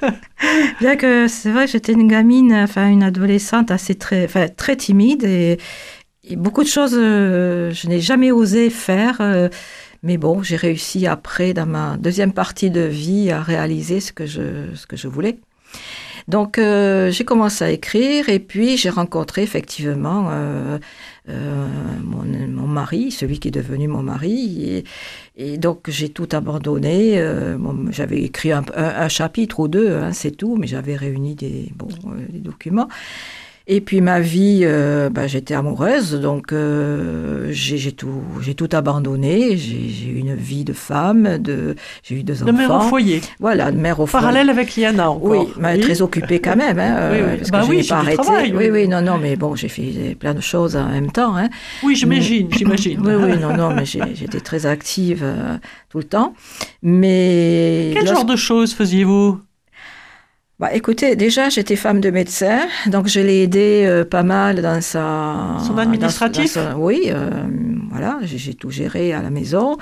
[0.80, 5.24] Bien que c'est vrai j'étais une gamine, enfin une adolescente assez très, enfin, très timide
[5.24, 5.58] et,
[6.22, 9.16] et beaucoup de choses euh, je n'ai jamais osé faire.
[9.20, 9.48] euh,
[10.04, 14.26] mais bon, j'ai réussi après, dans ma deuxième partie de vie, à réaliser ce que
[14.26, 15.38] je, ce que je voulais.
[16.28, 20.78] Donc, euh, j'ai commencé à écrire et puis j'ai rencontré effectivement euh,
[21.28, 21.68] euh,
[22.02, 24.84] mon, mari, celui qui est devenu mon mari.
[25.36, 27.22] Et, donc, j'ai tout abandonné.
[27.90, 31.72] j'avais écrit un, chapitre ou deux, hein, c'est tout, mais j'avais réuni des
[32.32, 32.88] documents.
[33.68, 39.56] Et puis ma vie, euh, bah, j'étais amoureuse, donc euh, j'ai tout, j'ai tout abandonné.
[39.56, 41.74] J'ai eu une vie de femme, de,
[42.04, 42.52] j'ai eu deux De enfants.
[42.52, 43.20] mère au foyer.
[43.40, 44.22] Voilà, de mère au foyer.
[44.22, 45.30] Parallèle avec Liana encore.
[45.30, 47.38] Oui, mais très occupée quand même, hein, Oui, euh, oui.
[47.38, 48.16] parce Bah que je oui, n'ai c'est pas arrêté.
[48.22, 48.70] travail, oui, oui.
[48.82, 51.36] oui, non, non, mais bon, j'ai fait plein de choses en même temps.
[51.36, 51.48] Hein.
[51.82, 53.00] Oui, j'imagine, j'imagine.
[53.04, 55.56] Oui, oui, non, non, mais j'étais très active euh,
[55.90, 56.34] tout le temps.
[56.82, 59.40] Mais Quel lorsque- genre de choses faisiez-vous?
[60.58, 64.80] Bah, écoutez, déjà, j'étais femme de médecin, donc je l'ai aidé euh, pas mal dans
[64.80, 65.58] sa...
[65.66, 67.28] Son administratif dans son- Oui, euh,
[67.90, 69.76] voilà, j'ai tout géré à la maison.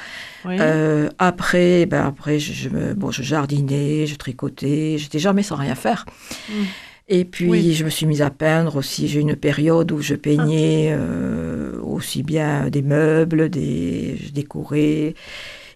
[0.44, 0.56] Oui.
[0.58, 6.06] Euh, après, ben après je, bon, je jardinais, je tricotais, j'étais jamais sans rien faire.
[6.48, 6.52] Mm.
[7.08, 7.74] Et puis, Oui.
[7.74, 9.08] je me suis mise à peindre aussi.
[9.08, 11.78] J'ai eu une période où je peignais Ah.
[11.84, 15.14] aussi bien des meubles, des, je décorais.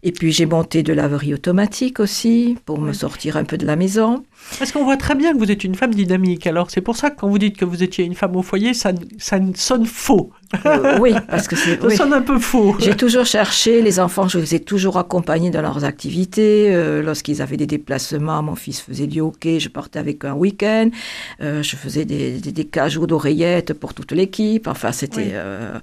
[0.08, 3.76] Et puis, j'ai monté de laverie automatique aussi pour me sortir un peu de la
[3.76, 4.24] maison.
[4.58, 6.46] Parce qu'on voit très bien que vous êtes une femme dynamique.
[6.46, 8.72] Alors c'est pour ça que quand vous dites que vous étiez une femme au foyer,
[8.72, 10.30] ça, ça sonne faux.
[10.64, 11.78] Euh, oui, parce que c'est.
[11.82, 11.94] Ça oui.
[11.94, 12.74] sonne un peu faux.
[12.78, 16.74] J'ai toujours cherché les enfants, je les ai toujours accompagnés dans leurs activités.
[16.74, 20.32] Euh, Lorsqu'ils avaient des déplacements, mon fils faisait du hockey, je partais avec eux un
[20.32, 20.88] week-end.
[21.42, 24.68] Euh, je faisais des, des, des cajoux d'oreillettes pour toute l'équipe.
[24.68, 25.34] Enfin, c'était.
[25.34, 25.80] Oui.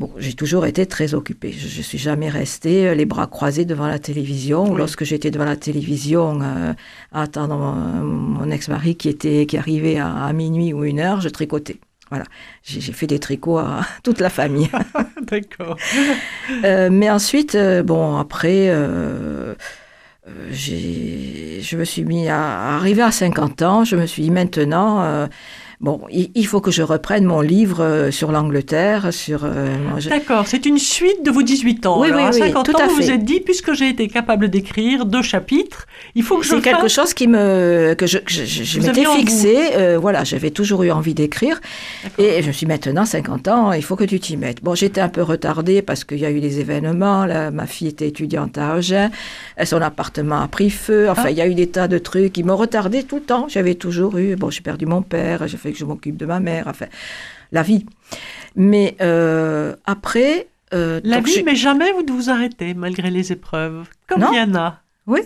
[0.00, 1.52] Bon, j'ai toujours été très occupée.
[1.52, 4.70] Je, je suis jamais restée euh, les bras croisés devant la télévision.
[4.70, 4.78] Oui.
[4.78, 6.72] Lorsque j'étais devant la télévision, euh,
[7.12, 11.20] à attendre mon, mon ex-mari qui était qui arrivait à, à minuit ou une heure,
[11.20, 11.76] je tricotais.
[12.08, 12.24] Voilà,
[12.62, 14.70] j'ai fait des tricots à toute la famille.
[15.30, 15.76] D'accord.
[16.64, 18.74] Euh, mais ensuite, euh, bon, après,
[20.50, 23.84] j'ai, je me suis mis à, arriver à 50 ans.
[23.84, 25.28] Je me suis dit maintenant,
[25.80, 29.44] bon, il, il faut que je reprenne mon livre euh, sur l'Angleterre, sur.
[29.44, 32.00] euh, je- D'accord, c'est une suite de vos 18 ans.
[32.00, 33.14] Oui, Alors, oui, à oui, 50 tout ans, à vous vous fait.
[33.14, 36.80] êtes dit, puisque j'ai été capable d'écrire deux chapitres, il faut que je C'est quelque
[36.82, 36.92] fasse...
[36.94, 39.56] chose qui me que je, que je, Vous m'étais fixé.
[39.76, 41.60] euh, voilà, j'avais toujours eu envie d'écrire.
[42.18, 44.62] Et je me suis maintenant 50 ans, il faut que tu t'y mettes.
[44.62, 47.24] Bon, j'étais un peu retardée parce qu'il y a eu des événements.
[47.26, 48.76] Là, ma fille était étudiante à.
[48.76, 49.08] Euh,
[49.64, 51.08] Son appartement a pris feu.
[51.10, 51.30] Enfin, Ah.
[51.30, 53.46] il y a eu des tas de trucs qui m'ont retardé tout le temps.
[53.48, 54.36] J'avais toujours eu.
[54.36, 55.46] Bon, j'ai perdu mon père.
[55.48, 56.64] J'ai fait que je m'occupe de ma mère.
[56.68, 56.86] Enfin,
[57.52, 57.86] la vie.
[58.56, 60.48] Mais euh, après.
[60.74, 63.86] euh, La vie, mais jamais vous ne vous arrêtez, malgré les épreuves.
[64.06, 64.30] Comme Non.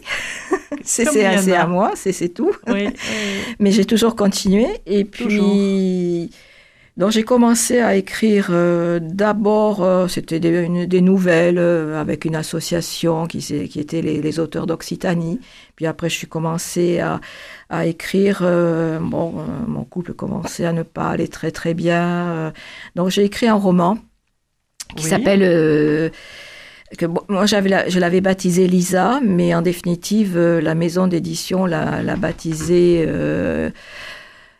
[0.82, 2.52] C'est comme c'est- à moi, c'est c'est tout.
[2.68, 2.88] Oui.
[3.58, 4.66] Mais j'ai toujours continué.
[4.86, 6.30] Et puis,
[6.96, 13.26] donc j'ai commencé à écrire euh, d'abord, euh, c'était des, nouvelles euh, avec une association
[13.26, 13.38] qui,
[13.80, 15.40] était les, les auteurs d'Occitanie.
[15.74, 17.20] Puis après, je suis commencé à,
[17.68, 18.42] à écrire.
[18.42, 19.34] bon,
[19.66, 22.52] mon couple commençait à ne pas aller très très bien.
[22.94, 23.98] donc j'ai écrit un roman
[24.96, 25.10] qui Oui.
[25.10, 25.40] s'appelle.
[26.96, 31.66] que bon, moi j'avais la- je l'avais baptisé Lisa, mais en définitive la maison d'édition
[31.66, 33.04] l'a, baptisé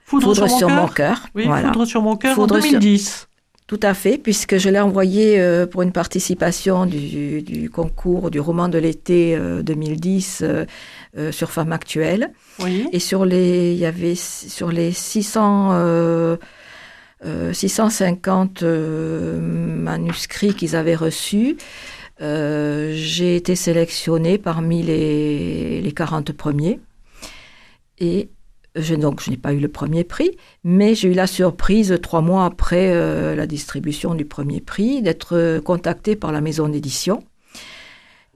[0.04, 1.26] Foudre, Foudre sur, mon cœur.
[1.34, 1.68] Oui, voilà.
[1.68, 3.28] Foudre sur mon cœur en sur- 2010.
[3.66, 8.38] Tout à fait, puisque je l'ai envoyé euh, pour une participation du, du concours du
[8.38, 10.66] roman de l'été euh, 2010 euh,
[11.16, 12.30] euh, sur Femmes Actuelles.
[12.60, 12.86] Oui.
[12.92, 16.36] Et sur les, il y avait sur les 600, euh,
[17.24, 21.56] euh, 650 euh, manuscrits qu'ils avaient reçus,
[22.20, 26.80] j'ai été sélectionnée parmi les, les 40 premiers.
[27.98, 28.28] Et
[28.76, 30.32] je, donc, je n'ai pas eu le premier prix,
[30.64, 35.60] mais j'ai eu la surprise, trois mois après euh, la distribution du premier prix, d'être
[35.60, 37.22] contactée par la maison d'édition.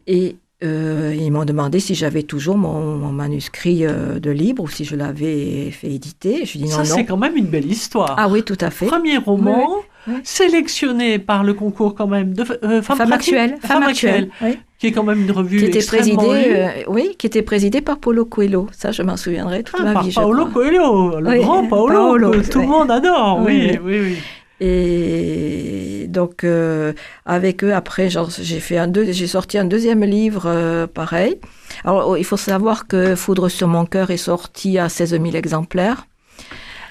[0.06, 4.68] Et euh, ils m'ont demandé si j'avais toujours mon, mon manuscrit euh, de libre ou
[4.68, 6.44] si je l'avais fait éditer.
[6.46, 8.16] Je dis non, Ça, c'est quand même une belle histoire.
[8.18, 8.86] Ah oui, tout à fait.
[8.86, 9.82] Premier roman, Oui, oui.
[10.24, 14.28] Sélectionné par le concours quand même de euh, Femmes Femme pratiques actuelle, Femmes Femme actuelle,
[14.42, 14.58] oui.
[14.78, 17.80] qui est quand même une revue qui était extrêmement présidée, euh, oui, qui était présidée
[17.80, 18.68] par Paulo Coelho.
[18.72, 20.12] Ça, je m'en souviendrai toute Ah, ma par vie.
[20.14, 20.50] crois.
[20.52, 23.40] Coelho, le Oui, grand Paolo, Paolo, que tout le monde adore.
[23.44, 24.16] Oui, Oui, oui, oui.
[24.60, 26.92] Et donc, euh,
[27.26, 31.36] avec eux, après, j'ai fait un deux, j'ai sorti un deuxième livre euh, pareil.
[31.84, 36.06] Alors, il faut savoir que Foudre sur mon cœur est sorti à 16 000 exemplaires.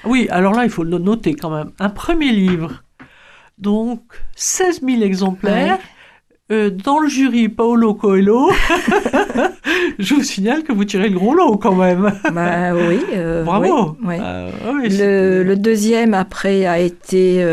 [0.05, 1.71] Oui, alors là, il faut le noter quand même.
[1.79, 2.83] Un premier livre,
[3.57, 4.01] donc
[4.35, 5.79] 16 000 exemplaires.
[6.49, 8.49] Euh, dans le jury, Paolo Coelho,
[9.99, 12.09] je vous signale que vous tirez le gros lot quand même.
[12.33, 13.01] Bah oui.
[13.13, 13.97] Euh, Bravo.
[14.01, 17.45] Oui, euh, le, deuxième après a été,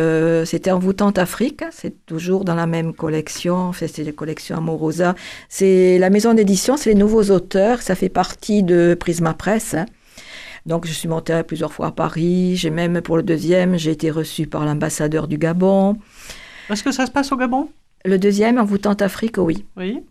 [0.44, 1.64] c'était Envoûtante Afrique.
[1.72, 3.72] C'est toujours dans la même collection.
[3.72, 5.16] c'est la collection Amorosa.
[5.48, 7.82] C'est la maison d'édition, c'est les nouveaux auteurs.
[7.82, 9.74] Ça fait partie de Prisma Presse.
[9.74, 9.86] Hein.
[10.66, 12.56] Donc je suis montée plusieurs fois à Paris.
[12.56, 15.98] J'ai même pour le deuxième, j'ai été reçue par l'ambassadeur du Gabon.
[16.70, 17.68] Est-ce que ça se passe au Gabon?
[18.04, 19.64] Le deuxième, En vous tente Afrique, oui.
[19.76, 20.02] Oui.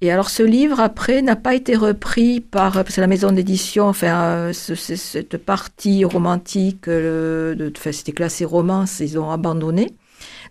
[0.00, 3.88] Et alors ce livre, après, n'a pas été repris par parce que la maison d'édition,
[3.88, 9.90] enfin, euh, cette partie romantique, euh, de, enfin, c'était classé romance, ils ont abandonné.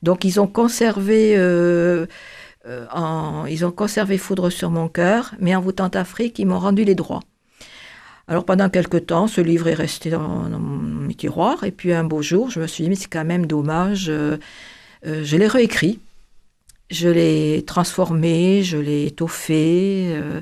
[0.03, 2.05] Donc ils ont conservé, euh,
[2.93, 6.59] en, ils ont conservé Foudre sur mon cœur, mais En vous tente Afrique, ils m'ont
[6.59, 7.21] rendu les droits.
[8.27, 12.21] Alors pendant quelque temps, ce livre est resté dans, mes tiroirs, et puis un beau
[12.21, 14.11] jour, je me suis dit, mais c'est quand même dommage,
[15.03, 15.99] je l'ai réécrit
[16.89, 20.41] je l'ai transformé, je l'ai étoffé, euh,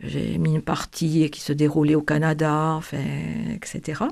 [0.00, 3.02] j'ai mis une partie qui se déroulait au Canada, enfin,
[3.54, 4.04] etc.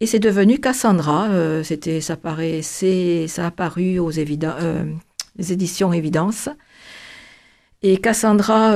[0.00, 1.28] Et c'est devenu Cassandra.
[1.30, 4.84] Euh, c'était, ça paraissait, ça a apparu aux euh,
[5.38, 6.48] éditions Évidence.
[7.82, 8.72] Et Cassandra,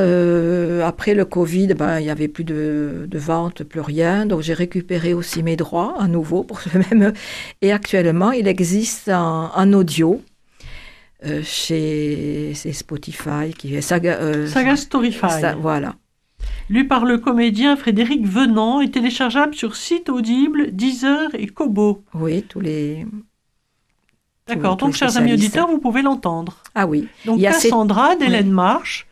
[0.87, 4.27] après le Covid, ben, il n'y avait plus de, de vente, plus rien.
[4.27, 7.13] Donc j'ai récupéré aussi mes droits à nouveau pour le même.
[7.63, 10.21] Et actuellement, il existe en audio
[11.25, 15.27] euh, chez Spotify, qui est Saga, euh, Saga Storyfy.
[15.61, 15.95] voilà.
[16.69, 22.03] Lu par le comédien Frédéric Venant et téléchargeable sur site Audible, Deezer et Kobo.
[22.15, 23.07] Oui, tous les.
[24.55, 26.57] D'accord, donc chers amis auditeurs, vous pouvez l'entendre.
[26.75, 27.09] Ah oui.
[27.25, 29.07] Donc Cassandra d'Hélène Marche.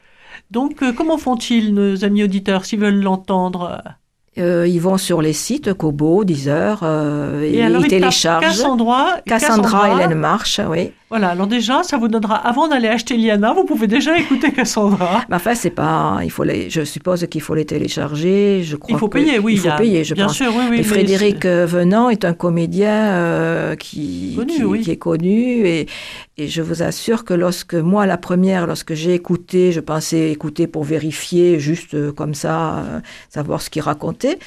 [0.51, 3.83] Donc euh, comment font-ils nos amis auditeurs s'ils veulent l'entendre
[4.39, 8.47] euh, ils vont sur les sites Kobo, Deezer, euh, et, ils téléchargent.
[8.47, 10.93] Cassandra, Cassandra, Hélène Marche, oui.
[11.11, 15.25] Voilà, alors déjà, ça vous donnera, avant d'aller acheter Liana, vous pouvez déjà écouter Cassandra.
[15.29, 18.95] Mais enfin, c'est pas, il faut les, je suppose qu'il faut les télécharger, je crois.
[18.95, 19.55] Il faut payer, oui.
[19.55, 20.37] Il faut payer, je bien pense.
[20.37, 20.79] sûr, oui, oui.
[20.79, 25.89] Et Frédéric euh, Venant est un comédien euh, qui, qui, qui, est connu, et,
[26.37, 30.69] et je vous assure que lorsque, moi, la première, lorsque j'ai écouté, je pensais écouter
[30.69, 32.85] pour vérifier, juste comme ça,
[33.31, 33.83] savoir ce qu'il
[34.21, 34.39] racontait,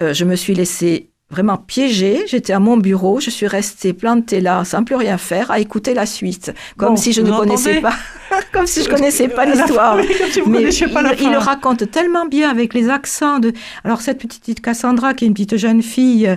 [0.00, 2.24] je me suis laissé vraiment piégée.
[2.26, 5.94] J'étais à mon bureau, je suis restée plantée là, sans plus rien faire, à écouter
[5.94, 7.94] la suite, comme si je ne connaissais pas,
[8.52, 9.96] comme si je connaissais pas l'histoire.
[10.46, 13.52] Mais il, le raconte tellement bien avec les accents de.
[13.84, 16.36] Alors cette petite Cassandra, qui est une petite jeune fille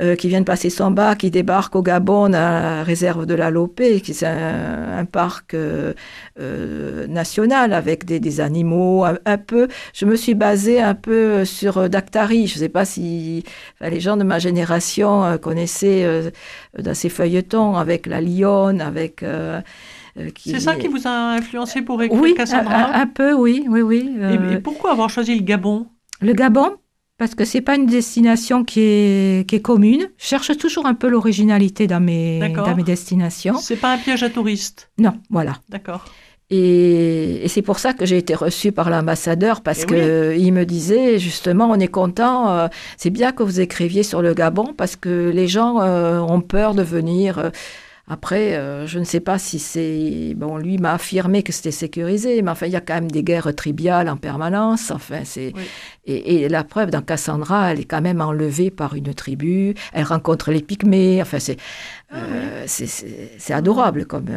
[0.00, 3.34] euh, qui vient de passer son bac, qui débarque au Gabon, à la réserve de
[3.34, 5.92] la Lopé, qui c'est un, parc euh,
[6.40, 9.68] euh, national avec des, animaux un, peu.
[9.94, 12.46] Je me suis basée un peu sur Dactari.
[12.46, 13.44] Je ne sais pas si
[13.80, 16.32] les gens de ma génération connaissaient
[16.78, 19.24] dans ces feuilletons avec la lionne, avec
[20.36, 24.10] c'est ça qui vous a influencé pour écrire Cassandra un, un, peu, oui, oui, oui.
[24.52, 25.86] et, pourquoi avoir choisi le Gabon?
[26.20, 26.76] Le Gabon,
[27.18, 30.10] parce que c'est pas une destination qui est, qui est commune.
[30.18, 33.56] Je cherche toujours un peu l'originalité dans mes, dans mes destinations.
[33.58, 34.90] C'est pas un piège à touristes?
[34.98, 35.58] Non, voilà.
[35.68, 36.04] D'accord.
[36.54, 40.52] Et, c'est pour ça que j'ai été reçue par l'ambassadeur parce qu'il eh que il
[40.52, 44.74] me disait justement on est content, euh, c'est bien que vous écriviez sur le Gabon
[44.76, 47.50] parce que les gens euh, ont peur de venir.
[48.08, 50.34] Après, euh, je ne sais pas si c'est.
[50.36, 53.22] Bon, lui m'a affirmé que c'était sécurisé, mais enfin, il y a quand même des
[53.22, 54.90] guerres tribales en permanence.
[54.90, 55.54] Enfin, c'est.
[56.04, 59.74] Et, la preuve, dans Cassandra, elle est quand même enlevée par une tribu.
[59.92, 61.22] Elle rencontre les Pygmées.
[61.22, 61.56] Enfin, c'est.
[62.10, 62.18] Ah
[62.66, 64.28] c'est adorable comme.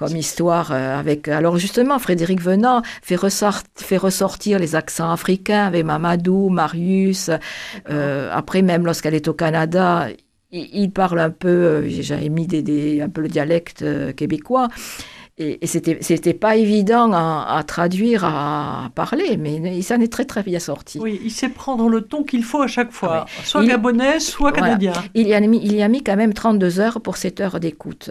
[0.00, 3.18] Euh, comme histoire avec alors justement Frédéric Venant fait,
[3.76, 7.30] fait ressortir les accents africains avec Mamadou, Marius
[7.88, 10.08] après même lorsqu'elle est au Canada
[10.50, 14.68] il, parle un peu, euh, j'avais mis des, un peu le dialecte euh, québécois.
[15.40, 20.24] Et, et c'était, c'était pas évident à, traduire, à, parler, mais il s'en est très
[20.24, 20.98] très bien sorti.
[20.98, 24.50] Oui, il sait prendre le ton qu'il faut à chaque fois, ah soit gabonais, soit
[24.50, 24.92] canadien.
[25.14, 27.60] Il, y a mis, il y a mis quand même 32 heures pour 7 heures
[27.60, 28.10] d'écoute.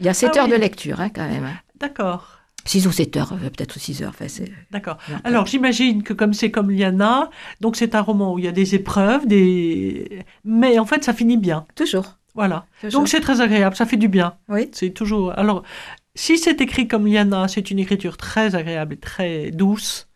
[0.00, 1.48] Il y a 7 ah heures de lecture hein, quand même.
[1.78, 2.38] D'accord.
[2.64, 4.12] 6 ou 7 heures, euh, peut-être 6 heures.
[4.18, 4.26] Enfin,
[4.70, 4.98] D'accord.
[5.24, 7.30] Alors j'imagine que comme c'est comme Liana,
[7.60, 10.24] donc c'est un roman où il y a des épreuves, des...
[10.44, 11.66] mais en fait ça finit bien.
[11.74, 12.18] Toujours.
[12.34, 12.66] Voilà.
[12.92, 14.34] Donc c'est très agréable, ça fait du bien.
[14.48, 14.68] Oui.
[14.72, 15.36] C'est toujours.
[15.36, 15.62] Alors
[16.14, 20.08] si c'est écrit comme Liana, c'est une écriture très agréable et très douce.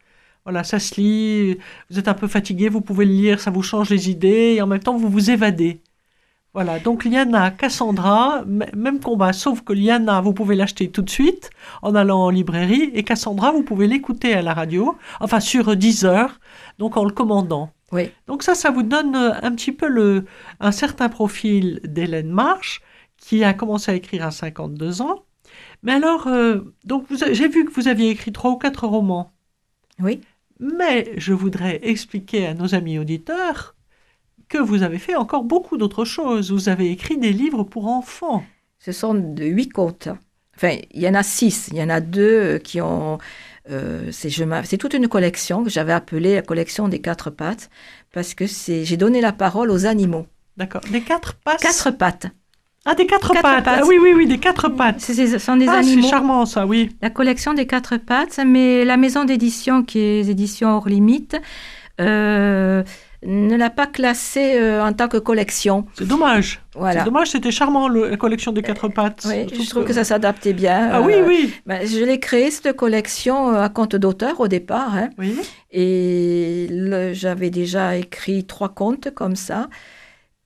[0.44, 1.58] Voilà, ça se lit,
[1.88, 4.62] vous êtes un peu fatigué, vous pouvez le lire, ça vous change les idées, et
[4.62, 5.80] en même temps vous vous évadez.
[6.54, 11.48] Voilà, donc Liana, Cassandra, même combat, sauf que Liana, vous pouvez l'acheter tout de suite
[11.80, 16.04] en allant en librairie, et Cassandra, vous pouvez l'écouter à la radio, enfin sur 10
[16.04, 16.40] heures,
[16.78, 17.70] donc en le commandant.
[17.90, 18.10] Oui.
[18.26, 20.26] Donc ça, ça vous donne euh, un petit peu le,
[20.60, 22.82] un certain profil d'Hélène Marche,
[23.16, 25.24] qui a commencé à écrire à 52 ans.
[25.82, 29.32] Mais alors, euh, donc j'ai vu que vous aviez écrit trois ou quatre romans.
[30.00, 30.20] Oui.
[30.60, 33.74] Mais je voudrais expliquer à nos amis auditeurs
[34.52, 36.52] que vous avez fait encore beaucoup d'autres choses.
[36.56, 38.42] Vous avez écrit des livres pour enfants.
[38.86, 40.08] Ce sont de huit contes.
[40.56, 41.68] Enfin, il y en a six.
[41.72, 43.18] Il y en a deux qui ont.
[43.70, 47.70] euh, c'est toute une collection que j'avais appelée la collection des quatre pattes
[48.12, 50.26] parce que c'est j'ai donné la parole aux animaux.
[50.58, 50.82] D'accord.
[50.90, 51.62] Des quatre pattes?
[51.62, 52.26] Quatre pattes.
[52.84, 53.64] Ah, des quatre, Quatre pattes.
[53.64, 53.80] pattes.
[53.84, 55.00] Ah oui, oui, oui, des quatre pattes.
[55.00, 56.08] Ce ce sont des ah, c'est animaux.
[56.12, 56.80] charmant ça, oui.
[57.00, 61.36] La collection des quatre pattes, mais la maison d'édition qui est édition hors limite
[62.00, 62.82] euh,
[63.24, 65.86] ne l'a pas classée euh, en tant que collection.
[65.94, 66.60] C'est dommage.
[66.74, 67.00] Voilà.
[67.00, 69.24] C'est dommage, c'était charmant le- la collection des quatre pattes.
[69.28, 70.88] Oui, je trouve que ça s'adaptait bien.
[70.92, 71.52] Ah oui, Euh, oui.
[71.66, 74.94] ben, je l'ai créée, cette collection, euh, à compte d'auteur au départ.
[74.96, 75.10] hein.
[75.18, 75.36] Oui.
[75.70, 76.68] Et
[77.12, 79.68] j'avais déjà écrit trois contes comme ça.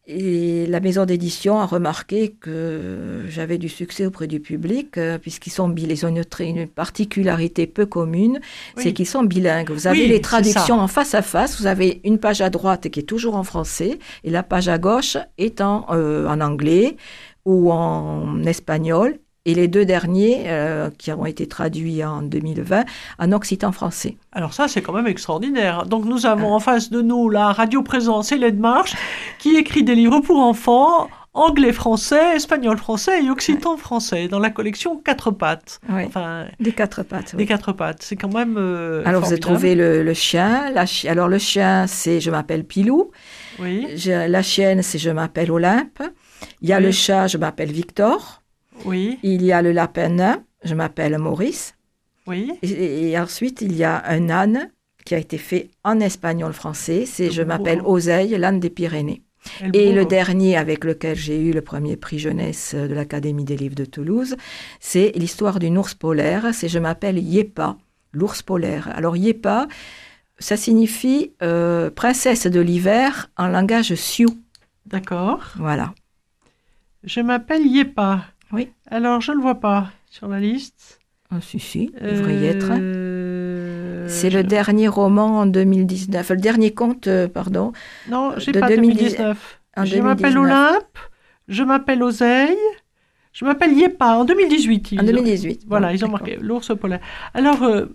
[0.08, 5.50] Et la maison d'édition a remarqué que j'avais du succès auprès du public, euh, puisqu'ils
[5.50, 5.98] sont bilingues.
[5.98, 8.38] Ils ont une, particularité peu commune,
[8.76, 8.82] Oui.
[8.84, 9.70] c'est qu'ils sont bilingues.
[9.70, 11.60] Vous avez Oui, les traductions en face à face.
[11.60, 14.78] Vous avez une page à droite qui est toujours en français, et la page à
[14.78, 16.96] gauche est en, euh, en anglais
[17.44, 19.18] ou en espagnol.
[19.46, 22.84] Et les deux derniers, euh, qui ont été traduits en 2020,
[23.20, 24.16] en occitan français.
[24.32, 25.86] Alors ça, c'est quand même extraordinaire.
[25.86, 28.94] Donc nous avons en face de nous la radio présence Hélène Marche,
[29.38, 35.80] qui écrit des livres pour enfants, anglais-français, espagnol-français et occitan-français, dans la collection Quatre pattes.
[35.88, 36.02] Oui.
[36.06, 37.30] Enfin, Des quatre pattes.
[37.34, 37.40] oui.
[37.40, 40.70] les quatre pattes, c'est quand même euh, Alors vous avez trouvé le, le chien.
[40.72, 43.10] La chi- Alors le chien, c'est je m'appelle Pilou.
[43.60, 46.02] Oui, Je- la chienne, c'est je m'appelle Olympe.
[46.62, 46.84] Il y a Oui.
[46.84, 48.42] le chat, je m'appelle Victor.
[48.84, 51.74] Oui, Il y a le lapin nain, je m'appelle Maurice.
[52.26, 52.52] oui.
[52.62, 54.70] Et, et ensuite, il y a un âne
[55.04, 57.06] qui a été fait en espagnol-français.
[57.06, 59.22] C'est je m'appelle Oseille, l'âne des Pyrénées.
[59.72, 63.76] Et le dernier avec lequel j'ai eu le premier prix jeunesse de l'Académie des livres
[63.76, 64.36] de Toulouse,
[64.80, 66.48] c'est l'histoire d'une ours polaire.
[66.52, 67.76] C'est je m'appelle Yepa,
[68.12, 68.90] l'ours polaire.
[68.96, 69.68] Alors Yepa,
[70.40, 74.36] ça signifie euh, princesse de l'hiver en langage sioux.
[74.84, 75.52] D'accord.
[75.56, 75.94] Voilà.
[77.04, 78.24] Je m'appelle Yepa.
[78.52, 78.70] Oui.
[78.90, 81.00] Alors, je ne le vois pas sur la liste.
[81.30, 82.68] Ah, si, si, il devrait y être.
[82.70, 87.72] Euh, C'est je- le dernier roman en 2019, le dernier conte, euh, pardon.
[88.08, 89.60] Non, j'ai de pas 2010 2019.
[89.76, 90.44] en Je m'appelle 2019.
[90.70, 90.98] Olympe,
[91.48, 92.56] je m'appelle Oseille,
[93.32, 94.92] je m'appelle Yepa, en 2018.
[94.92, 95.62] ils En ont- 2018.
[95.66, 97.00] Voilà, Bon, ils ont marqué l'ours polaire.
[97.34, 97.86] Alors, euh,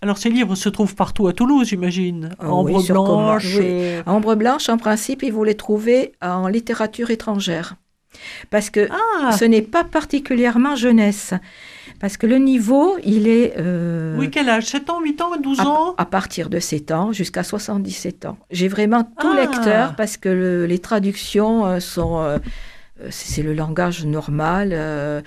[0.00, 2.30] alors, ces livres se trouvent partout à Toulouse, j'imagine.
[2.38, 3.56] Ah Ambre oui, blanche.
[3.56, 3.64] oui.
[3.66, 7.74] euh, Ambre blanche, en principe, il vous les trouvez en littérature étrangère.
[8.50, 11.34] Parce que Ah, ce n'est pas particulièrement jeunesse.
[12.00, 14.64] Parce que le niveau, il est euh, oui, quel âge?
[14.66, 15.94] 7 ans, 8 ans, 12 à, ans?
[15.96, 18.36] à partir de 7 ans jusqu'à 77 ans.
[18.50, 19.40] J'ai vraiment tout Ah.
[19.40, 22.18] lecteur parce que le- les traductions euh, sont...
[23.04, 24.70] euh, c'est le langage normal.
[24.72, 25.20] euh,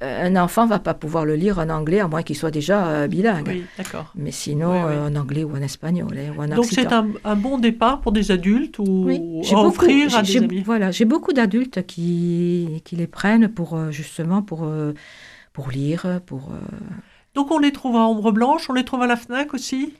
[0.00, 3.06] un- enfant va pas pouvoir le lire en anglais à moins qu'il soit déjà euh,
[3.08, 3.48] bilingue.
[3.48, 4.12] Oui, d'accord.
[4.16, 4.94] Mais sinon, Oui, oui.
[4.94, 8.00] euh, en anglais ou en espagnol hein, ou en Donc, c'est un, un bon départ
[8.00, 10.62] pour des adultes ou Oui, à j'ai beaucoup, offrir à j'ai- des amis?
[10.62, 14.66] voilà, j'ai beaucoup d'adultes qui, qui les prennent pour justement pour,
[15.52, 16.50] pour lire, pour
[17.34, 19.94] Donc, on les trouve à Ombre Blanche, on les trouve à la FNAC aussi?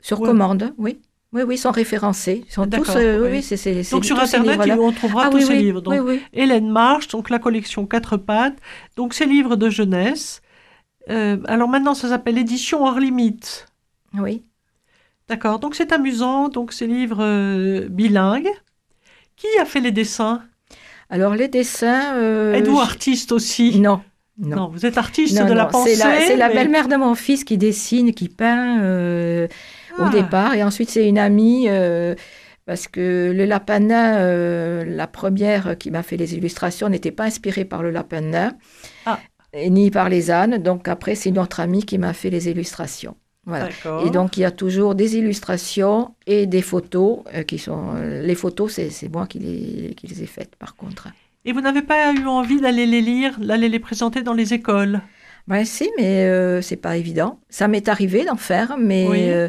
[0.00, 0.26] Sur Ouais.
[0.28, 1.00] commande, oui.
[1.32, 2.44] Oui, oui, ils sont référencés.
[2.46, 3.42] Ils sont tous, euh, oui, oui.
[3.42, 5.80] c'est, Donc, sur Internet, on trouvera Ah tous ces livres.
[5.80, 6.20] Donc.
[6.34, 8.58] Hélène Marche, donc la collection Quatre pattes,
[8.96, 10.42] donc ces livres de jeunesse.
[11.08, 13.66] Euh, alors maintenant, ça s'appelle Édition hors limite.
[14.14, 14.44] Oui.
[15.28, 18.50] D'accord, donc c'est amusant, donc ces livres euh, bilingues.
[19.36, 20.42] Qui a fait les dessins?
[21.08, 22.52] Alors les dessins.
[22.52, 23.80] Êtes-vous artiste aussi?
[23.80, 24.02] Non.
[24.38, 24.56] Non.
[24.56, 25.94] Non, vous êtes artiste Non, de la pensée.
[25.94, 29.48] c'est la, belle-mère de mon fils qui dessine, qui peint
[29.98, 30.54] Ah, au départ.
[30.54, 32.14] Et ensuite, c'est une amie, euh,
[32.66, 37.24] parce que le lapin nain, euh, la première qui m'a fait les illustrations, n'était pas
[37.24, 38.52] inspirée par le lapin nain,
[39.06, 39.18] Ah.
[39.68, 40.58] ni par les ânes.
[40.58, 43.16] Donc après, c'est une autre amie qui m'a fait les illustrations.
[43.44, 43.68] Voilà.
[44.06, 47.94] Et donc, il y a toujours des illustrations et des photos euh, qui sont...
[47.96, 51.08] euh, les photos, c'est, c'est moi qui les, qui les ai faites, par contre.
[51.44, 55.00] Et vous n'avez pas eu envie d'aller les lire, d'aller les présenter dans les écoles?
[55.48, 57.40] Ben si, mais euh, c'est pas évident.
[57.48, 59.18] Ça m'est arrivé d'en faire, mais Oui.
[59.30, 59.48] euh,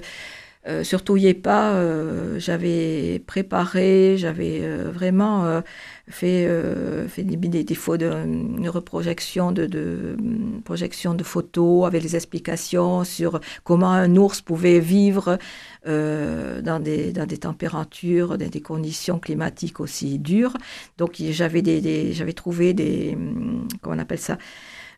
[0.65, 5.61] Euh, surtout pas, euh, j'avais préparé, j'avais euh, vraiment euh,
[6.09, 6.47] fait,
[7.09, 10.15] fait des, des, des de, une reprojection de, de,
[10.63, 15.37] projection de photos avec les explications sur comment un ours pouvait vivre
[15.85, 20.55] dans, des, dans des températures, dans des conditions climatiques aussi dures.
[20.97, 23.17] Donc j'avais des, des j'avais trouvé des,
[23.81, 24.37] comment on appelle ça,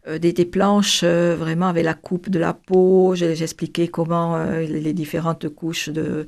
[0.08, 3.16] des, des, planches euh, vraiment avec la coupe de la peau.
[3.16, 6.26] J'expliquais comment euh, les différentes couches de,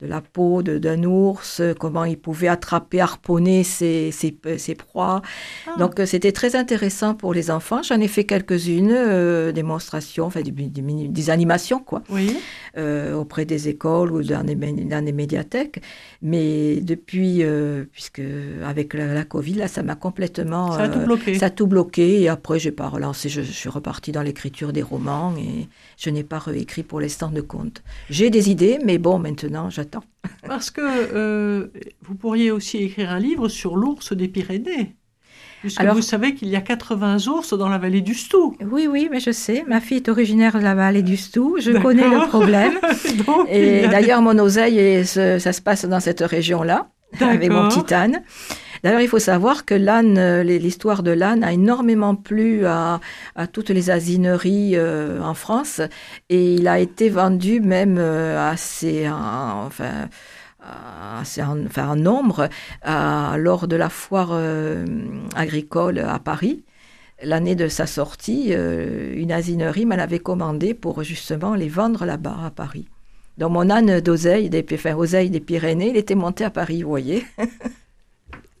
[0.00, 5.22] de la peau d'un ours, comment il pouvait attraper, harponner ses, ses, ses proies.
[5.66, 5.74] Ah.
[5.78, 7.82] Donc c'était très intéressant pour les enfants.
[7.82, 12.36] J'en ai fait quelques-unes, euh, démonstrations, enfin des, des, des, animations quoi, oui.
[12.76, 15.82] euh, auprès des écoles ou dans des, dans des médiathèques.
[16.22, 18.22] Mais depuis, euh, puisque
[18.64, 20.72] avec la, la, Covid, là, ça m'a complètement...
[20.72, 21.34] Ça a tout bloqué.
[21.38, 24.72] Ça a tout bloqué et après j'ai pas relancé, je, je suis repartie dans l'écriture
[24.72, 27.82] des romans et je n'ai pas réécrit pour l'instant de contes.
[28.10, 29.87] J'ai des idées, mais bon, maintenant j'attends.
[30.46, 31.68] Parce que euh,
[32.02, 34.96] vous pourriez aussi écrire un livre sur l'ours des Pyrénées.
[35.60, 38.56] Puisque Alors, vous savez qu'il y a 80 ours dans la vallée du Stoux.
[38.60, 39.64] Oui, oui, mais je sais.
[39.66, 41.56] Ma fille est originaire de la vallée du Stoux.
[41.60, 42.74] Je connais le problème.
[43.26, 48.22] Donc, et d'ailleurs, mon oseille, ça se passe dans cette région-là, avec mon titane.
[48.82, 53.00] D'ailleurs, il faut savoir que l'âne, l'histoire de l'âne a énormément plu à,
[53.34, 55.80] à toutes les asineries euh, en France
[56.28, 60.08] et il a été vendu même euh, assez, enfin,
[60.60, 62.48] en nombre
[62.82, 64.84] à, lors de la foire euh,
[65.34, 66.64] agricole à Paris.
[67.22, 72.36] L'année de sa sortie, euh, une asinerie m'en avait commandé pour justement les vendre là-bas
[72.46, 72.86] à Paris.
[73.38, 77.24] Donc mon âne d'oseille, des, des Pyrénées, il était monté à Paris, vous voyez.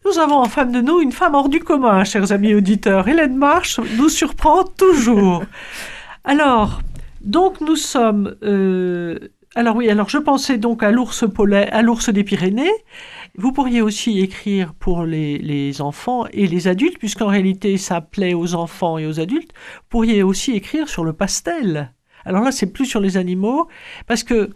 [0.08, 3.08] Nous avons en face de nous une femme hors du commun, chers amis auditeurs.
[3.08, 5.42] Hélène Marche nous surprend toujours.
[6.24, 6.80] Alors,
[7.20, 8.34] donc nous sommes.
[8.42, 9.18] Euh,
[9.54, 12.70] alors oui, alors je pensais donc à l'ours polaire, à l'ours des Pyrénées.
[13.36, 18.34] Vous pourriez aussi écrire pour les, les enfants et les adultes, puisqu'en réalité ça plaît
[18.34, 19.52] aux enfants et aux adultes.
[19.52, 21.92] Vous pourriez aussi écrire sur le pastel.
[22.24, 23.68] Alors là, c'est plus sur les animaux,
[24.06, 24.50] parce que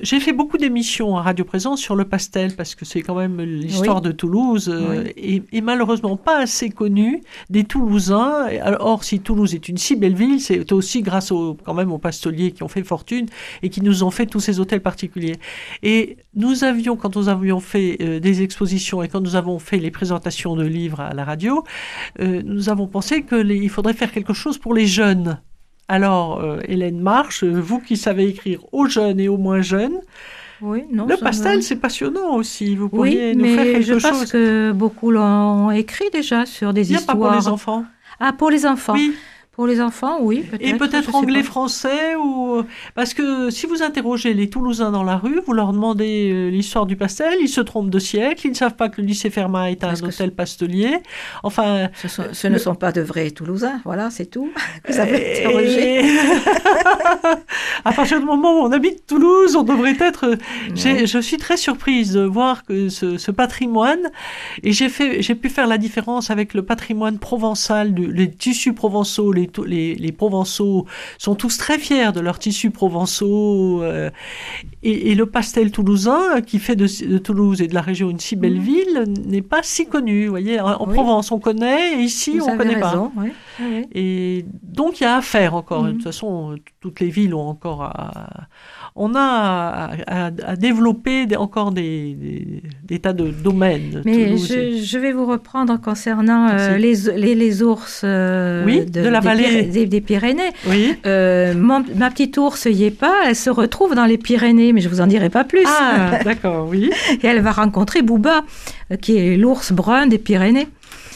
[0.00, 3.42] j'ai fait beaucoup d'émissions à Radio Présence sur le pastel parce que c'est quand même
[3.42, 4.02] l'histoire oui.
[4.02, 5.12] de Toulouse euh, oui.
[5.18, 8.48] et, et, malheureusement pas assez connue des Toulousains.
[8.80, 11.98] Or, si Toulouse est une si belle ville, c'est aussi grâce au, quand même aux
[11.98, 13.26] pasteliers qui ont fait fortune
[13.62, 15.36] et qui nous ont fait tous ces hôtels particuliers.
[15.82, 19.78] Et nous avions, quand nous avions fait euh, des expositions et quand nous avons fait
[19.78, 21.64] les présentations de livres à la radio,
[22.18, 25.38] euh, nous avons pensé qu'il faudrait faire quelque chose pour les jeunes.
[25.92, 29.98] Alors, euh, Hélène Marche, vous qui savez écrire aux jeunes et aux moins jeunes,
[30.62, 32.76] oui, non, le pastel, c'est passionnant aussi.
[32.76, 34.10] Vous pourriez oui, nous mais faire quelque je chose.
[34.10, 37.18] pense que beaucoup l'ont écrit déjà sur des Bien histoires.
[37.18, 37.84] pas pour les enfants.
[38.20, 38.94] Ah, pour les enfants.
[38.94, 39.14] Oui.
[39.52, 40.46] Pour les enfants, oui.
[40.50, 42.62] Peut Et peut-être anglais-français ou
[42.94, 46.86] parce que si vous interrogez les Toulousains dans la rue, vous leur demandez euh, l'histoire
[46.86, 49.70] du pastel, ils se trompent de siècle, ils ne savent pas que le lycée Fermat
[49.70, 51.00] est un hôtel pastelier.
[51.42, 52.54] Enfin, ce, sont, ce le...
[52.54, 54.50] ne sont pas de vrais Toulousains, voilà, c'est tout.
[54.88, 56.06] Vous avez interrogé.
[56.06, 56.18] Et...
[57.84, 60.38] à partir du moment où on habite Toulouse, on devrait être.
[60.70, 61.06] Oui.
[61.06, 64.10] Je suis très surprise de voir que ce, ce patrimoine
[64.62, 69.30] et j'ai fait, j'ai pu faire la différence avec le patrimoine provençal, les tissus provençaux,
[69.30, 70.86] les, les, les, Provençaux
[71.18, 74.10] sont tous très fiers de leurs tissus provençaux euh,
[74.82, 78.20] et, et, le pastel toulousain qui fait de, de, Toulouse et de la région une
[78.20, 78.62] si belle mmh.
[78.62, 80.26] ville n'est pas si connu.
[80.26, 80.94] Vous voyez, en, en oui.
[80.94, 83.22] Provence on connaît, et ici Vous on ne connaît raison, pas.
[83.22, 83.32] Oui.
[83.60, 83.86] Oui.
[83.92, 85.82] Et donc il y a à faire encore.
[85.82, 85.86] Mmh.
[85.88, 88.48] De toute façon, toutes les villes ont encore à,
[88.94, 94.02] on a à, à, à développer des, encore des, des, des, tas de domaines.
[94.04, 99.02] Mais je, je, vais vous reprendre concernant euh, les, les, les, ours euh, oui, de,
[99.02, 100.50] de, la des, vallée des, des Pyrénées.
[100.68, 100.94] Oui.
[101.06, 104.82] Euh, mon, ma petite ours y est pas, elle se retrouve dans les Pyrénées, mais
[104.82, 105.64] je vous en dirai pas plus.
[105.66, 106.90] Ah, d'accord, oui.
[107.22, 108.44] Et elle va rencontrer Bouba,
[109.00, 110.68] qui est l'ours brun des Pyrénées.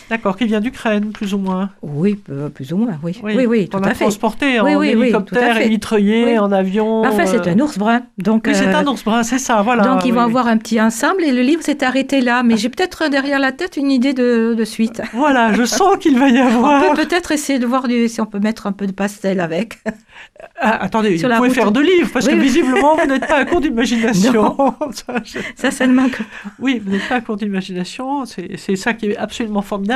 [0.09, 1.71] D'accord, qui vient d'Ukraine, plus ou moins.
[1.83, 2.19] Oui,
[2.55, 3.19] plus ou moins, oui.
[3.23, 7.03] Oui, oui, oui tout a transporté oui, en oui, hélicoptère mitraillé en avion.
[7.03, 8.03] En fait, c'est un ours brun.
[8.19, 9.83] Donc, oui, c'est euh, un ours brun, c'est ça, voilà.
[9.83, 12.43] Donc, ils vont avoir un petit ensemble et le livre s'est arrêté là.
[12.43, 15.03] Mais j'ai peut-être derrière la tête une idée de, de suite.
[15.13, 16.85] Voilà, je sens qu'il va y avoir.
[16.85, 19.41] On peut peut-être essayer de voir du, si on peut mettre un peu de pastel
[19.41, 19.79] avec.
[20.59, 21.57] Ah, attendez, Sur vous pouvez route.
[21.57, 24.57] faire deux livres, parce que visiblement, vous n'êtes pas à court d'imagination.
[24.93, 25.39] ça, je...
[25.55, 26.25] ça, ça ne manque pas.
[26.59, 29.96] Oui, vous n'êtes pas à court d'imagination, c'est ça qui est absolument formidable.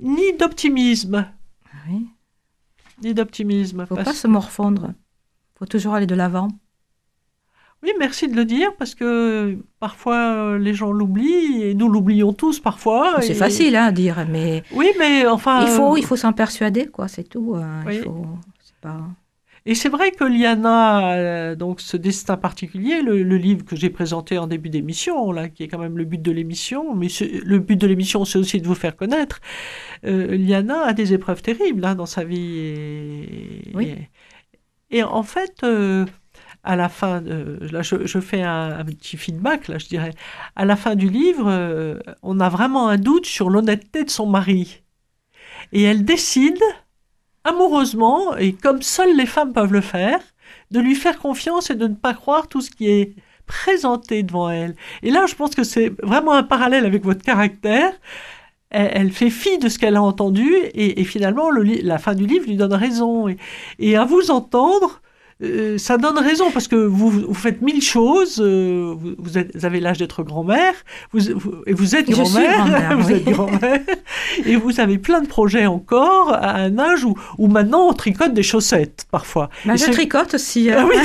[0.00, 1.26] Ni d'optimisme.
[1.88, 2.06] Oui.
[3.02, 3.78] Ni d'optimisme.
[3.78, 4.92] Il ne faut pas se morfondre.
[4.92, 6.48] Il faut toujours aller de l'avant.
[7.82, 12.60] Oui, merci de le dire, parce que parfois les gens l'oublient, et nous l'oublions tous
[12.60, 13.22] parfois.
[13.22, 13.34] C'est et...
[13.34, 14.62] facile hein, à dire, mais...
[14.72, 15.62] Oui, mais enfin...
[15.62, 17.54] Il faut, il faut s'en persuader, quoi, c'est tout.
[17.54, 17.96] Euh, oui.
[17.96, 18.26] Il faut...
[18.82, 19.00] pas...
[19.66, 24.38] Et c'est vrai que Liana, euh, donc ce destin particulier, le, livre que j'ai présenté
[24.38, 27.76] en début d'émission, là, qui est quand même le but de l'émission, mais le but
[27.76, 29.40] de l'émission, c'est aussi de vous faire connaître.
[30.04, 32.56] Euh, Liana a des épreuves terribles hein, dans sa vie.
[32.56, 33.94] Et, oui.
[34.90, 36.06] et, en fait, euh,
[36.64, 40.14] à la fin, là, je, fais un, petit feedback, là, je dirais.
[40.56, 44.82] À la fin du livre, on a vraiment un doute sur l'honnêteté de son mari.
[45.72, 46.58] Et elle décide
[47.50, 50.20] amoureusement, et comme seules les femmes peuvent le faire,
[50.70, 53.14] de lui faire confiance et de ne pas croire tout ce qui est
[53.46, 54.76] présenté devant elle.
[55.02, 57.92] Et là, je pense que c'est vraiment un parallèle avec votre caractère.
[58.70, 62.56] Elle, fait fi de ce qu'elle a entendu et, finalement, la fin du livre lui
[62.56, 63.26] donne raison.
[63.80, 65.02] et à vous entendre,
[65.42, 68.40] euh, ça donne raison parce que vous, vous faites mille choses.
[68.44, 70.74] Euh, vous, vous, avez l'âge d'être grand-mère,
[71.12, 71.30] vous,
[71.66, 73.80] et vous êtes grand-mère, vous êtes grand-mère,
[74.44, 78.34] et vous avez plein de projets encore à un âge où, où maintenant on tricote
[78.34, 79.48] des chaussettes parfois.
[79.64, 80.70] Bah, je tricote aussi.
[80.70, 80.96] Ah, oui.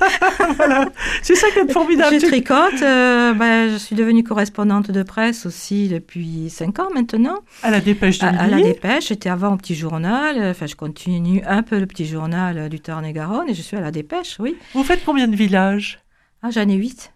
[0.56, 0.88] voilà.
[1.22, 2.18] C'est ça qui est formidable.
[2.18, 2.82] Je tricote.
[2.82, 7.38] Euh, bah, je suis devenue correspondante de presse aussi depuis cinq ans maintenant.
[7.62, 9.08] À la Dépêche de à, à la Dépêche.
[9.08, 10.50] J'étais avant au Petit Journal.
[10.50, 13.90] Enfin, je continue un peu le Petit Journal du Tarn-et-Garonne et je suis à la
[13.90, 14.56] dépêche, oui.
[14.72, 16.00] Vous faites combien de villages?
[16.42, 17.12] Ah, j'en ai huit.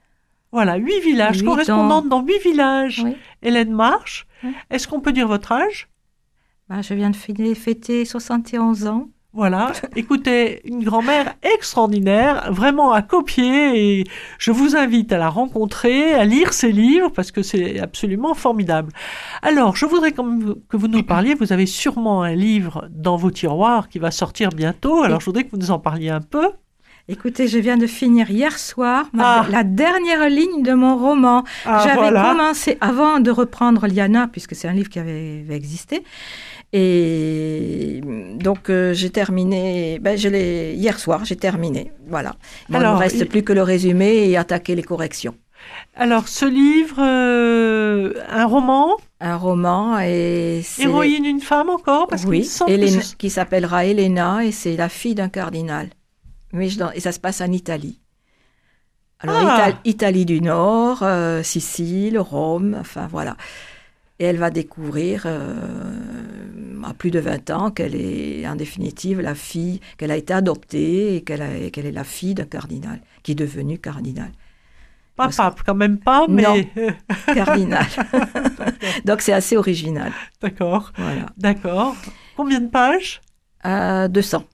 [0.53, 3.05] Voilà, huit villages, correspondante dans huit villages.
[3.43, 4.27] Hélène Marche,
[4.71, 5.89] est-ce qu'on peut dire votre âge?
[6.69, 9.09] Bah, Je viens de fêter 71 ans.
[9.39, 14.05] Voilà, écoutez, une grand-mère extraordinaire, vraiment à copier, et
[14.37, 18.91] je vous invite à la rencontrer, à lire ses livres, parce que c'est absolument formidable.
[19.43, 20.23] Alors, je voudrais que
[20.77, 25.05] vous nous parliez, vous avez sûrement un livre dans vos tiroirs qui va sortir bientôt,
[25.05, 26.49] alors je voudrais que vous nous en parliez un peu.
[27.11, 29.47] Écoutez, je viens de finir hier soir ah.
[29.51, 31.43] la dernière ligne de mon roman.
[31.65, 36.05] Ah, J'avais commencé avant de reprendre Liana, puisque c'est un livre qui avait, existé.
[36.73, 38.03] Et
[38.35, 41.93] donc euh, j'ai terminé, ben, je l'ai hier soir, j'ai terminé.
[42.07, 42.37] Voilà.
[42.69, 45.35] il ne reste plus que le résumé et attaquer les corrections.
[45.97, 48.97] Alors ce livre, euh, un roman?
[49.21, 52.07] Un roman et héroïne une femme encore?
[52.07, 52.49] Parce oui,
[53.19, 55.89] qui s'appellera Elena et c'est la fille d'un cardinal.
[56.53, 57.99] Mais et ça se passe en Italie.
[59.21, 59.71] Alors, ah.
[59.85, 63.37] Italie du Nord, euh, Sicile, Rome, enfin voilà.
[64.21, 65.55] Et elle va découvrir euh,
[66.85, 71.17] à plus de 20 ans qu'elle est en définitive la fille, qu'elle a été adoptée
[71.17, 74.33] et qu'elle est la fille d'un cardinal, qui est devenu cardinal.
[75.17, 76.43] Pas pape, quand même pas, mais...
[76.43, 76.63] Non,
[77.35, 77.87] cardinal.
[79.05, 80.13] Donc c'est assez original.
[80.41, 80.93] D'accord.
[80.97, 81.27] Voilà.
[81.37, 81.97] D'accord.
[82.37, 83.21] Combien de pages?
[83.67, 84.45] Euh, 200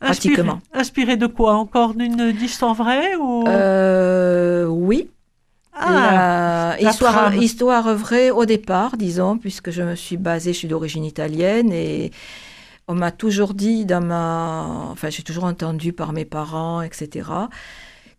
[0.00, 0.60] pratiquement.
[0.72, 1.54] Inspiré, de quoi?
[1.54, 3.46] Encore d'une histoire vraie ou...
[3.46, 5.10] Euh, oui.
[5.74, 11.04] Ah, histoire, histoire vraie au départ, disons, puisque je me suis basée, je suis d'origine
[11.04, 12.12] italienne et
[12.86, 14.88] on m'a toujours dit dans ma...
[14.90, 17.28] Enfin, j'ai toujours entendu par mes parents, etc.,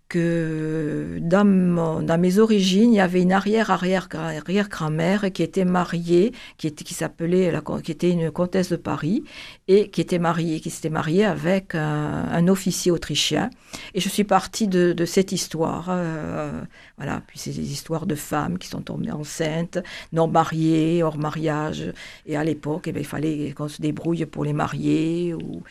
[0.08, 6.84] que dans, dans, mes origines, il y avait une arrière-arrière-arrière-grand-mère qui était mariée, qui, était,
[6.84, 7.52] qui s'appelait,
[7.84, 9.24] qui était une comtesse de Paris,
[9.68, 13.50] et qui était mariée, qui s'était mariée avec un, officier autrichien.
[13.96, 15.88] Et je suis partie de, de cette histoire.
[15.90, 16.62] Euh,
[16.98, 17.24] voilà.
[17.26, 19.80] Puis c'est des histoires de femmes qui sont tombées enceintes,
[20.14, 21.92] non mariées, hors mariage.
[22.28, 25.34] Et à l'époque, eh bien, il fallait qu'on se débrouille pour les marier.
[25.34, 25.64] Ou,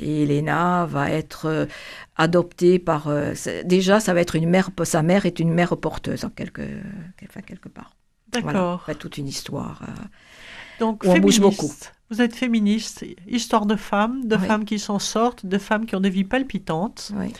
[0.00, 1.66] et Elena va être euh,
[2.16, 3.08] adoptée par.
[3.08, 4.70] Euh, déjà, ça va être une mère.
[4.84, 6.62] Sa mère est une mère porteuse, en quelque,
[7.46, 7.94] quelque part.
[8.32, 8.82] D'accord.
[8.84, 9.82] Voilà, toute une histoire.
[9.82, 10.02] Euh,
[10.78, 11.72] Donc, on bouge beaucoup.
[12.10, 16.00] Vous êtes féministe, histoire de femmes, de femmes qui s'en sortent, de femmes qui ont
[16.00, 17.12] des vies palpitantes.
[17.16, 17.32] Oui.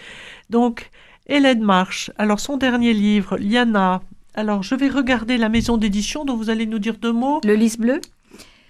[0.49, 0.91] Donc,
[1.27, 4.01] Hélène Marche, alors son dernier livre, Liana.
[4.35, 7.41] Alors, je vais regarder la maison d'édition dont vous allez nous dire deux mots.
[7.45, 8.01] Le Lys Bleu?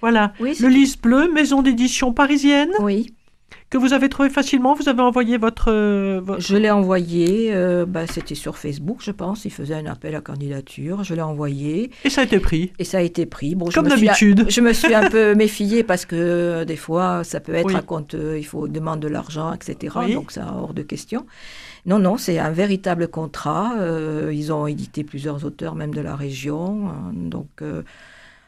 [0.01, 0.33] Voilà.
[0.41, 2.71] Oui, le Lys Bleu, maison d'édition parisienne?
[2.81, 3.13] Oui
[3.71, 5.71] que vous avez trouvé facilement Vous avez envoyé votre...
[5.71, 9.45] Euh, je l'ai envoyé, euh, bah, c'était sur Facebook, je pense.
[9.45, 11.05] Il faisait un appel à candidature.
[11.05, 11.93] Je l'ai envoyé.
[12.05, 13.55] Et ça a été pris Et ça a été pris.
[13.55, 14.47] Bon, Comme d'habitude.
[14.49, 17.83] Je me suis un peu méfiée parce que euh, des fois, ça peut être à
[17.83, 19.97] compte, il faut demander de l'argent, etc.
[20.13, 21.25] Donc, c'est hors de question.
[21.87, 23.75] Non, non, c'est un véritable contrat.
[24.33, 26.89] ils ont édité plusieurs auteurs, même de la région.
[26.89, 27.13] Hein.
[27.15, 27.63] donc...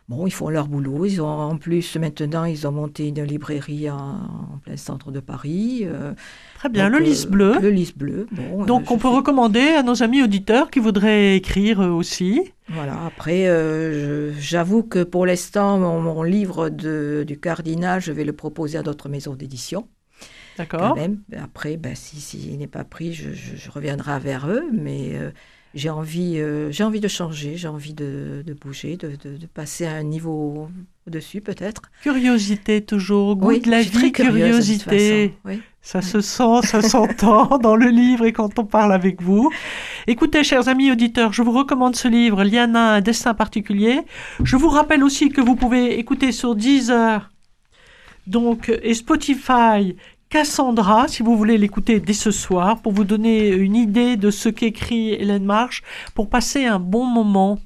[0.09, 1.07] Bon, ils font leur boulot.
[1.07, 5.83] Ils ont, en plus, maintenant, ils ont monté une librairie en, plein centre de Paris.
[5.85, 6.13] Euh,
[6.57, 7.55] Très bien, le lys bleu.
[7.61, 8.27] Le lys bleu.
[8.67, 12.53] donc, on peut recommander à nos amis auditeurs qui voudraient écrire aussi.
[12.69, 18.33] Voilà, après, euh, j'avoue que pour l'instant, mon, livre de, du cardinal, je vais le
[18.33, 19.89] proposer à d'autres maisons d'édition.
[20.59, 20.97] D'accord.
[21.43, 25.31] Après, ben, s'il si, n'est pas pris, je, reviendrai vers eux, mais euh,
[25.75, 29.17] j'ai envie, euh, j'ai envie de changer, j'ai envie de, bouger, de,
[29.55, 30.69] passer à un niveau
[31.07, 31.83] au-dessus peut-être.
[32.03, 35.35] Curiosité toujours, goût de la vie, curiosité.
[35.81, 39.51] Ça se sent, ça s'entend dans le livre et quand on parle avec vous.
[40.07, 44.01] Écoutez, chers amis auditeurs, je vous recommande ce livre, Liana, un destin particulier.
[44.45, 47.33] Je vous rappelle aussi que vous pouvez écouter sur Deezer
[48.27, 49.97] donc, et Spotify
[50.33, 54.49] Cassandra, si vous voulez l'écouter dès ce soir, pour vous donner une idée de ce
[54.49, 55.83] qu'écrit Hélène Marche,
[56.15, 57.59] pour passer un bon moment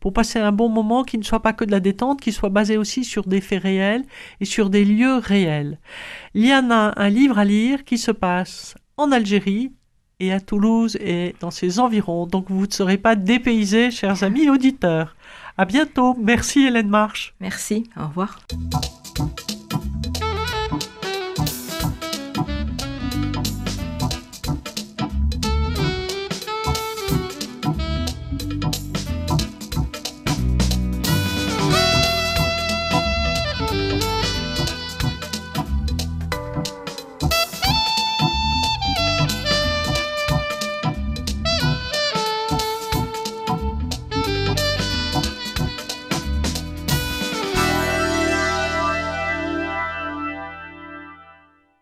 [0.00, 2.48] pour passer un bon moment qui ne soit pas que de la détente, qui soit
[2.48, 4.04] basé aussi sur des faits réels
[4.40, 5.78] et sur des lieux réels.
[6.32, 9.72] Il y en a un livre à lire qui se passe en Algérie
[10.18, 14.48] et à Toulouse et dans ses environs, donc vous ne serez pas dépaysés, chers amis
[14.48, 15.16] auditeurs.
[15.58, 16.16] À bientôt.
[16.18, 17.34] Merci Hélène Marche.
[17.40, 17.84] Merci.
[17.98, 18.40] Au revoir.